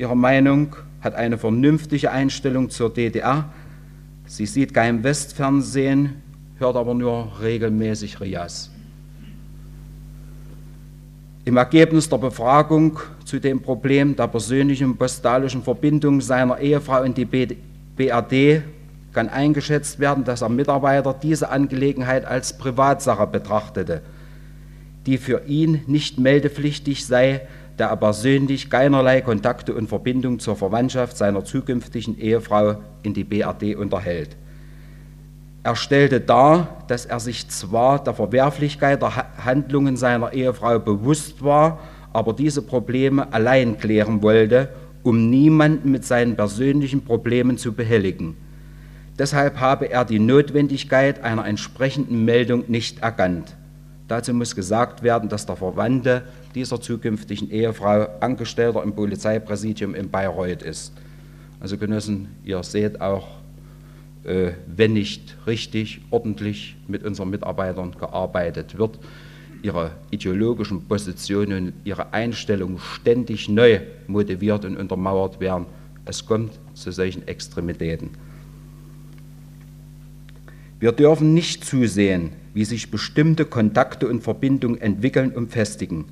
Ihre 0.00 0.16
Meinung 0.16 0.76
hat 1.02 1.14
eine 1.14 1.36
vernünftige 1.36 2.10
Einstellung 2.10 2.70
zur 2.70 2.88
DDR, 2.88 3.52
Sie 4.24 4.46
sieht 4.46 4.72
kein 4.72 5.04
Westfernsehen, 5.04 6.22
hört 6.56 6.76
aber 6.76 6.94
nur 6.94 7.30
regelmäßig 7.42 8.18
Rias. 8.18 8.70
Im 11.44 11.58
Ergebnis 11.58 12.08
der 12.08 12.16
Befragung 12.16 12.98
zu 13.26 13.40
dem 13.40 13.60
Problem 13.60 14.16
der 14.16 14.28
persönlichen 14.28 14.96
postalischen 14.96 15.62
Verbindung 15.62 16.22
seiner 16.22 16.58
Ehefrau 16.58 17.02
in 17.02 17.12
die 17.12 17.26
BRD 17.26 18.62
kann 19.12 19.28
eingeschätzt 19.28 19.98
werden, 19.98 20.24
dass 20.24 20.42
ein 20.42 20.56
Mitarbeiter 20.56 21.12
diese 21.12 21.50
Angelegenheit 21.50 22.24
als 22.24 22.56
Privatsache 22.56 23.26
betrachtete, 23.26 24.00
die 25.04 25.18
für 25.18 25.42
ihn 25.46 25.82
nicht 25.86 26.18
meldepflichtig 26.18 27.04
sei, 27.04 27.42
da 27.80 27.86
er 27.88 27.96
persönlich 27.96 28.68
keinerlei 28.68 29.22
Kontakte 29.22 29.74
und 29.74 29.88
Verbindung 29.88 30.38
zur 30.38 30.54
Verwandtschaft 30.54 31.16
seiner 31.16 31.46
zukünftigen 31.46 32.18
Ehefrau 32.18 32.76
in 33.02 33.14
die 33.14 33.24
BRD 33.24 33.74
unterhält. 33.74 34.36
Er 35.62 35.76
stellte 35.76 36.20
dar, 36.20 36.84
dass 36.88 37.06
er 37.06 37.20
sich 37.20 37.48
zwar 37.48 38.04
der 38.04 38.12
Verwerflichkeit 38.12 39.00
der 39.00 39.14
Handlungen 39.44 39.96
seiner 39.96 40.34
Ehefrau 40.34 40.78
bewusst 40.78 41.42
war, 41.42 41.78
aber 42.12 42.34
diese 42.34 42.60
Probleme 42.60 43.32
allein 43.32 43.78
klären 43.78 44.20
wollte, 44.20 44.68
um 45.02 45.30
niemanden 45.30 45.90
mit 45.90 46.04
seinen 46.04 46.36
persönlichen 46.36 47.02
Problemen 47.02 47.56
zu 47.56 47.72
behelligen. 47.72 48.36
Deshalb 49.18 49.58
habe 49.58 49.90
er 49.90 50.04
die 50.04 50.18
Notwendigkeit 50.18 51.24
einer 51.24 51.46
entsprechenden 51.46 52.26
Meldung 52.26 52.64
nicht 52.68 52.98
erkannt. 53.02 53.56
Dazu 54.10 54.34
muss 54.34 54.56
gesagt 54.56 55.04
werden, 55.04 55.28
dass 55.28 55.46
der 55.46 55.54
Verwandte 55.54 56.24
dieser 56.56 56.80
zukünftigen 56.80 57.48
Ehefrau 57.48 58.08
Angestellter 58.18 58.82
im 58.82 58.92
Polizeipräsidium 58.92 59.94
in 59.94 60.10
Bayreuth 60.10 60.62
ist. 60.62 60.92
Also 61.60 61.78
Genossen, 61.78 62.26
ihr 62.42 62.60
seht 62.64 63.00
auch, 63.00 63.28
äh, 64.24 64.50
wenn 64.66 64.94
nicht 64.94 65.36
richtig, 65.46 66.00
ordentlich 66.10 66.74
mit 66.88 67.04
unseren 67.04 67.30
Mitarbeitern 67.30 67.94
gearbeitet 68.00 68.76
wird, 68.76 68.98
ihre 69.62 69.92
ideologischen 70.10 70.88
Positionen, 70.88 71.72
ihre 71.84 72.12
Einstellungen 72.12 72.80
ständig 72.80 73.48
neu 73.48 73.78
motiviert 74.08 74.64
und 74.64 74.76
untermauert 74.76 75.38
werden. 75.38 75.66
Es 76.04 76.26
kommt 76.26 76.58
zu 76.74 76.90
solchen 76.90 77.28
Extremitäten. 77.28 78.10
Wir 80.80 80.90
dürfen 80.90 81.32
nicht 81.32 81.64
zusehen, 81.64 82.32
wie 82.54 82.64
sich 82.64 82.90
bestimmte 82.90 83.44
Kontakte 83.44 84.08
und 84.08 84.22
Verbindungen 84.22 84.80
entwickeln 84.80 85.32
und 85.32 85.50
festigen. 85.50 86.06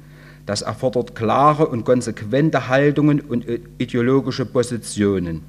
Das 0.46 0.62
erfordert 0.62 1.14
klare 1.14 1.66
und 1.66 1.84
konsequente 1.84 2.68
Haltungen 2.68 3.20
und 3.20 3.44
ideologische 3.78 4.46
Positionen. 4.46 5.42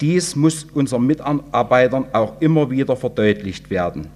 Dies 0.00 0.36
muss 0.36 0.64
unseren 0.64 1.06
Mitarbeitern 1.06 2.06
auch 2.12 2.40
immer 2.40 2.70
wieder 2.70 2.96
verdeutlicht 2.96 3.70
werden. 3.70 4.08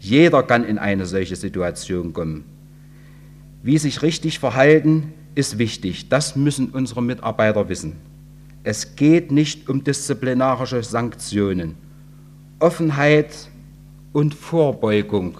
Jeder 0.00 0.42
kann 0.42 0.64
in 0.64 0.78
eine 0.78 1.06
solche 1.06 1.36
Situation 1.36 2.12
kommen. 2.12 2.44
Wie 3.62 3.78
sich 3.78 4.02
richtig 4.02 4.38
verhalten, 4.38 5.12
ist 5.34 5.58
wichtig. 5.58 6.08
Das 6.08 6.36
müssen 6.36 6.70
unsere 6.70 7.02
Mitarbeiter 7.02 7.68
wissen. 7.68 7.96
Es 8.62 8.96
geht 8.96 9.30
nicht 9.30 9.68
um 9.68 9.84
disziplinarische 9.84 10.82
Sanktionen. 10.82 11.76
Offenheit 12.58 13.48
und 14.16 14.34
Vorbeugung, 14.34 15.36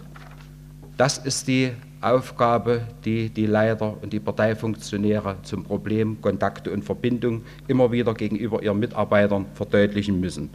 das 0.99 1.17
ist 1.17 1.49
die 1.49 1.71
Aufgabe, 2.03 2.83
die 3.07 3.31
die 3.31 3.47
Leiter 3.47 3.97
und 4.03 4.13
die 4.13 4.21
Parteifunktionäre 4.21 5.37
zum 5.45 5.65
Problem 5.65 6.21
Kontakte 6.21 6.71
und 6.71 6.85
Verbindung 6.85 7.41
immer 7.69 7.91
wieder 7.91 8.13
gegenüber 8.13 8.63
ihren 8.63 8.79
Mitarbeitern 8.79 9.47
verdeutlichen 9.55 10.21
müssen. 10.21 10.51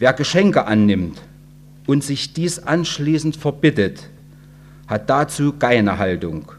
Wer 0.00 0.14
Geschenke 0.14 0.66
annimmt 0.66 1.22
und 1.86 2.02
sich 2.02 2.32
dies 2.32 2.58
anschließend 2.58 3.36
verbittet, 3.36 4.10
hat 4.88 5.08
dazu 5.08 5.52
keine 5.52 5.98
Haltung. 5.98 6.50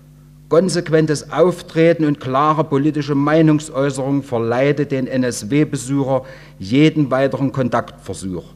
Konsequentes 0.48 1.30
Auftreten 1.30 2.06
und 2.06 2.22
klare 2.22 2.64
politische 2.64 3.16
Meinungsäußerung 3.16 4.24
verleitet 4.24 4.94
den 4.94 5.08
NSW-Besucher 5.08 6.24
jeden 6.58 7.12
weiteren 7.12 7.52
Kontaktversuch. 7.52 8.54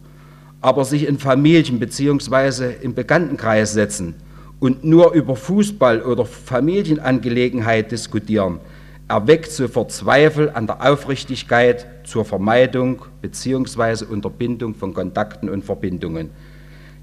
Aber 0.61 0.85
sich 0.85 1.07
in 1.07 1.19
Familien 1.19 1.79
bzw. 1.79 2.75
im 2.81 2.93
Bekanntenkreis 2.93 3.73
setzen– 3.73 4.15
und 4.61 4.83
nur 4.83 5.13
über 5.13 5.35
Fußball 5.35 6.03
oder 6.03 6.23
Familienangelegenheit 6.23 7.91
diskutieren, 7.91 8.59
erweckt 9.07 9.51
sofort 9.51 9.91
Zweifel 9.91 10.51
an 10.51 10.67
der 10.67 10.87
Aufrichtigkeit 10.87 11.87
zur 12.05 12.23
Vermeidung 12.23 13.01
bzw. 13.23 14.05
Unterbindung 14.05 14.75
von 14.75 14.93
Kontakten 14.93 15.49
und 15.49 15.65
Verbindungen. 15.65 16.29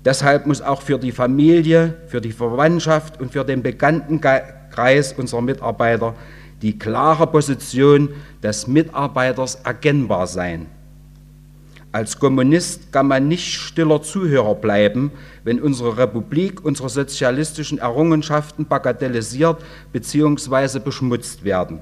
Deshalb 0.04 0.46
muss 0.46 0.62
auch 0.62 0.80
für 0.80 0.98
die 0.98 1.10
Familie, 1.10 1.96
für 2.06 2.20
die 2.20 2.30
Verwandtschaft 2.30 3.20
und 3.20 3.32
für 3.32 3.44
den 3.44 3.62
Bekanntenkreis 3.62 5.12
unserer 5.14 5.42
Mitarbeiter 5.42 6.14
die 6.62 6.78
klare 6.78 7.26
Position 7.26 8.10
des 8.40 8.68
Mitarbeiters 8.68 9.56
erkennbar 9.56 10.28
sein. 10.28 10.66
Als 11.98 12.16
Kommunist 12.16 12.92
kann 12.92 13.08
man 13.08 13.26
nicht 13.26 13.52
stiller 13.54 14.00
Zuhörer 14.00 14.54
bleiben, 14.54 15.10
wenn 15.42 15.60
unsere 15.60 15.96
Republik, 15.96 16.64
unsere 16.64 16.88
sozialistischen 16.88 17.78
Errungenschaften 17.78 18.66
bagatellisiert 18.66 19.64
bzw. 19.92 20.78
beschmutzt 20.78 21.42
werden. 21.42 21.80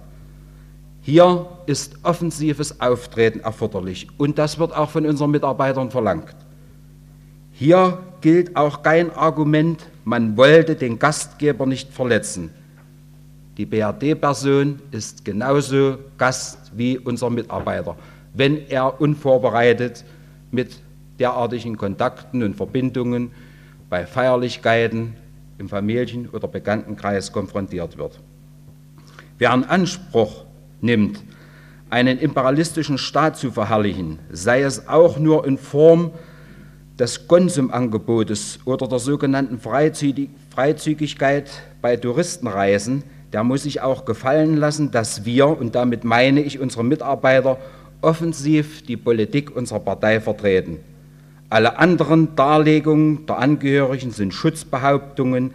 Hier 1.02 1.44
ist 1.66 1.96
offensives 2.02 2.80
Auftreten 2.80 3.40
erforderlich 3.40 4.08
und 4.16 4.38
das 4.38 4.58
wird 4.58 4.74
auch 4.74 4.88
von 4.88 5.04
unseren 5.04 5.32
Mitarbeitern 5.32 5.90
verlangt. 5.90 6.34
Hier 7.52 7.98
gilt 8.22 8.56
auch 8.56 8.82
kein 8.82 9.10
Argument, 9.14 9.84
man 10.06 10.34
wollte 10.38 10.76
den 10.76 10.98
Gastgeber 10.98 11.66
nicht 11.66 11.92
verletzen. 11.92 12.48
Die 13.58 13.66
BRD-Person 13.66 14.80
ist 14.92 15.26
genauso 15.26 15.98
Gast 16.16 16.72
wie 16.74 16.96
unser 16.96 17.28
Mitarbeiter 17.28 17.96
wenn 18.36 18.68
er 18.68 19.00
unvorbereitet 19.00 20.04
mit 20.50 20.78
derartigen 21.18 21.76
Kontakten 21.76 22.42
und 22.42 22.54
Verbindungen 22.56 23.30
bei 23.88 24.06
Feierlichkeiten 24.06 25.14
im 25.58 25.68
Familien- 25.68 26.28
oder 26.30 26.46
Bekanntenkreis 26.46 27.32
konfrontiert 27.32 27.96
wird. 27.96 28.20
Wer 29.38 29.54
in 29.54 29.64
Anspruch 29.64 30.44
nimmt, 30.80 31.22
einen 31.88 32.18
imperialistischen 32.18 32.98
Staat 32.98 33.38
zu 33.38 33.50
verherrlichen, 33.50 34.18
sei 34.30 34.62
es 34.62 34.88
auch 34.88 35.18
nur 35.18 35.46
in 35.46 35.56
Form 35.56 36.10
des 36.98 37.28
Konsumangebotes 37.28 38.58
oder 38.64 38.88
der 38.88 38.98
sogenannten 38.98 39.60
Freizügigkeit 39.60 41.50
bei 41.80 41.96
Touristenreisen, 41.96 43.04
der 43.32 43.44
muss 43.44 43.62
sich 43.64 43.82
auch 43.82 44.04
gefallen 44.04 44.56
lassen, 44.56 44.90
dass 44.90 45.24
wir, 45.24 45.46
und 45.48 45.74
damit 45.74 46.04
meine 46.04 46.40
ich 46.40 46.58
unsere 46.58 46.84
Mitarbeiter, 46.84 47.58
offensiv 48.02 48.82
die 48.82 48.96
Politik 48.96 49.54
unserer 49.54 49.80
Partei 49.80 50.20
vertreten. 50.20 50.78
Alle 51.48 51.78
anderen 51.78 52.34
Darlegungen 52.34 53.26
der 53.26 53.38
Angehörigen 53.38 54.10
sind 54.10 54.34
Schutzbehauptungen, 54.34 55.52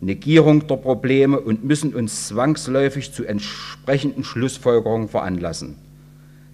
Negierung 0.00 0.66
der 0.66 0.76
Probleme 0.76 1.40
und 1.40 1.64
müssen 1.64 1.94
uns 1.94 2.28
zwangsläufig 2.28 3.12
zu 3.12 3.24
entsprechenden 3.24 4.24
Schlussfolgerungen 4.24 5.08
veranlassen. 5.08 5.76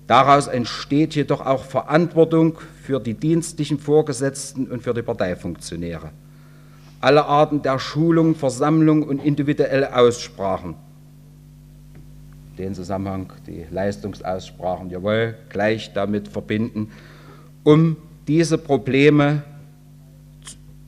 Daraus 0.06 0.46
entsteht 0.46 1.14
jedoch 1.14 1.44
auch 1.44 1.64
Verantwortung 1.64 2.58
für 2.82 3.00
die 3.00 3.14
dienstlichen 3.14 3.78
Vorgesetzten 3.78 4.66
und 4.66 4.82
für 4.82 4.94
die 4.94 5.02
Parteifunktionäre. 5.02 6.10
Alle 7.00 7.26
Arten 7.26 7.62
der 7.62 7.78
Schulung, 7.78 8.34
Versammlung 8.34 9.02
und 9.02 9.24
individuelle 9.24 9.94
Aussprachen 9.96 10.76
den 12.58 12.74
Zusammenhang, 12.74 13.32
die 13.46 13.64
Leistungsaussprachen, 13.70 14.90
jawohl, 14.90 15.36
gleich 15.48 15.92
damit 15.92 16.28
verbinden, 16.28 16.90
um 17.64 17.96
diese 18.26 18.58
Probleme 18.58 19.42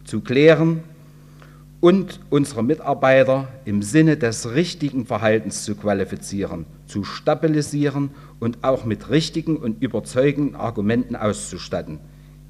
zu 0.05 0.21
klären 0.21 0.83
und 1.81 2.21
unsere 2.29 2.63
Mitarbeiter 2.63 3.49
im 3.65 3.83
Sinne 3.83 4.17
des 4.17 4.55
richtigen 4.55 5.07
Verhaltens 5.07 5.65
zu 5.65 5.75
qualifizieren, 5.75 6.67
zu 6.87 7.05
stabilisieren 7.05 8.11
und 8.39 8.63
auch 8.63 8.85
mit 8.85 9.09
richtigen 9.09 9.57
und 9.57 9.83
überzeugenden 9.83 10.57
Argumenten 10.57 11.17
auszustatten. 11.17 11.99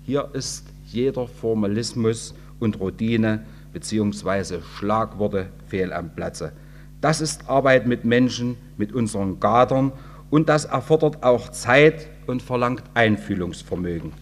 Hier 0.05 0.29
ist 0.33 0.67
jeder 0.87 1.29
Formalismus 1.29 2.35
und 2.59 2.81
Routine 2.81 3.45
bzw. 3.73 4.61
Schlagworte 4.77 5.47
fehl 5.69 5.93
am 5.93 6.11
Platze. 6.15 6.53
Das 7.01 7.21
ist 7.21 7.49
Arbeit 7.49 7.87
mit 7.87 8.05
Menschen, 8.05 8.57
mit 8.77 8.93
unseren 8.93 9.41
Gadern 9.41 9.93
und 10.31 10.49
das 10.49 10.67
erfordert 10.67 11.23
auch 11.23 11.49
Zeit 11.51 12.07
und 12.27 12.43
verlangt 12.43 12.85
Einfühlungsvermögen. 12.95 14.13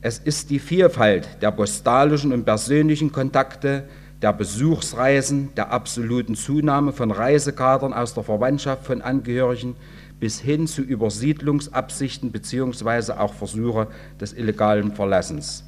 Es 0.00 0.18
ist 0.18 0.50
die 0.50 0.58
Vielfalt 0.58 1.28
der 1.42 1.50
postalischen 1.50 2.32
und 2.32 2.44
persönlichen 2.44 3.12
Kontakte, 3.12 3.84
der 4.22 4.32
Besuchsreisen, 4.32 5.50
der 5.56 5.72
absoluten 5.72 6.36
Zunahme 6.36 6.92
von 6.92 7.10
Reisekadern 7.10 7.92
aus 7.92 8.14
der 8.14 8.24
Verwandtschaft 8.24 8.84
von 8.84 9.02
Angehörigen 9.02 9.76
bis 10.18 10.40
hin 10.40 10.66
zu 10.66 10.80
Übersiedlungsabsichten 10.80 12.32
bzw. 12.32 13.12
auch 13.12 13.34
Versuche 13.34 13.88
des 14.18 14.32
illegalen 14.32 14.92
Verlassens. 14.92 15.64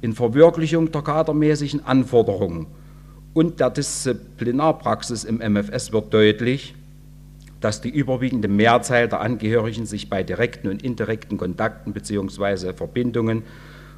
In 0.00 0.12
Verwirklichung 0.12 0.92
der 0.92 1.02
kadermäßigen 1.02 1.84
Anforderungen 1.84 2.66
und 3.34 3.60
der 3.60 3.70
Disziplinarpraxis 3.70 5.24
im 5.24 5.38
MFS 5.38 5.92
wird 5.92 6.12
deutlich, 6.12 6.74
dass 7.60 7.80
die 7.80 7.90
überwiegende 7.90 8.48
Mehrzahl 8.48 9.08
der 9.08 9.20
Angehörigen 9.20 9.86
sich 9.86 10.08
bei 10.08 10.22
direkten 10.22 10.68
und 10.68 10.82
indirekten 10.82 11.36
Kontakten 11.36 11.92
bzw. 11.92 12.72
Verbindungen 12.72 13.42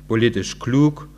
politisch 0.09 0.59
klug, 0.59 1.09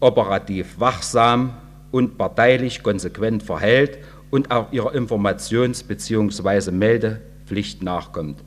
operativ 0.00 0.78
wachsam 0.78 1.54
und 1.92 2.18
parteilich 2.18 2.82
konsequent 2.82 3.42
verhält 3.42 3.98
und 4.30 4.50
auch 4.50 4.72
ihrer 4.72 4.94
Informations- 4.94 5.84
bzw. 5.84 6.70
Meldepflicht 6.72 7.82
nachkommt. 7.82 8.42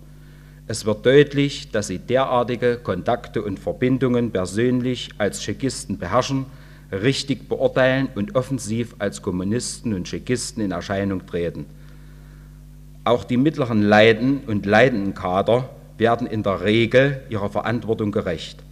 Es 0.68 0.86
wird 0.86 1.06
deutlich, 1.06 1.72
dass 1.72 1.88
sie 1.88 2.00
derartige 2.00 2.78
Kontakte 2.78 3.44
und 3.44 3.60
Verbindungen 3.60 4.32
persönlich 4.32 5.10
als 5.18 5.42
Tschechisten 5.42 5.98
beherrschen, 5.98 6.48
richtig 6.92 7.50
beurteilen 7.50 8.10
und 8.16 8.36
offensiv 8.36 8.96
als 9.00 9.22
Kommunisten 9.22 9.94
und 9.94 10.06
Tschechisten 10.06 10.64
in 10.64 10.72
Erscheinung 10.72 11.26
treten. 11.26 11.66
Auch 13.04 13.24
die 13.24 13.38
mittleren 13.38 13.82
Leiden 13.82 14.42
und 14.48 14.66
leidenden 14.66 15.14
Kader 15.14 15.70
werden 15.98 16.28
in 16.28 16.44
der 16.44 16.62
Regel 16.62 17.22
ihrer 17.30 17.50
Verantwortung 17.50 18.12
gerecht. 18.12 18.64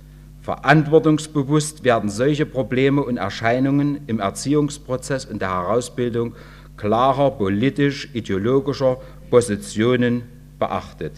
Verantwortungsbewusst 0.42 1.84
werden 1.84 2.10
solche 2.10 2.46
Probleme 2.46 3.02
und 3.04 3.18
Erscheinungen 3.18 4.02
im 4.08 4.20
Erziehungsprozess 4.20 5.26
und 5.26 5.42
der 5.42 5.52
Herausbildung 5.52 6.36
klarer 6.76 7.32
politisch-ideologischer 7.32 8.98
Positionen 9.30 10.24
beachtet. 10.60 11.14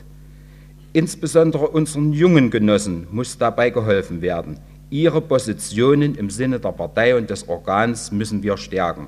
Insbesondere 0.93 1.67
unseren 1.69 2.13
jungen 2.13 2.51
Genossen 2.51 3.07
muss 3.11 3.37
dabei 3.37 3.69
geholfen 3.69 4.21
werden. 4.21 4.59
Ihre 4.89 5.21
Positionen 5.21 6.15
im 6.15 6.29
Sinne 6.29 6.59
der 6.59 6.71
Partei 6.71 7.15
und 7.15 7.29
des 7.29 7.47
Organs 7.47 8.11
müssen 8.11 8.43
wir 8.43 8.57
stärken. 8.57 9.07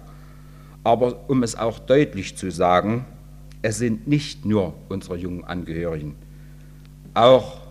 Aber 0.83 1.29
um 1.29 1.43
es 1.43 1.55
auch 1.55 1.79
deutlich 1.79 2.37
zu 2.37 2.49
sagen, 2.51 3.05
es 3.61 3.77
sind 3.77 4.07
nicht 4.07 4.45
nur 4.45 4.73
unsere 4.89 5.17
jungen 5.17 5.43
Angehörigen. 5.43 6.15
Auch 7.13 7.66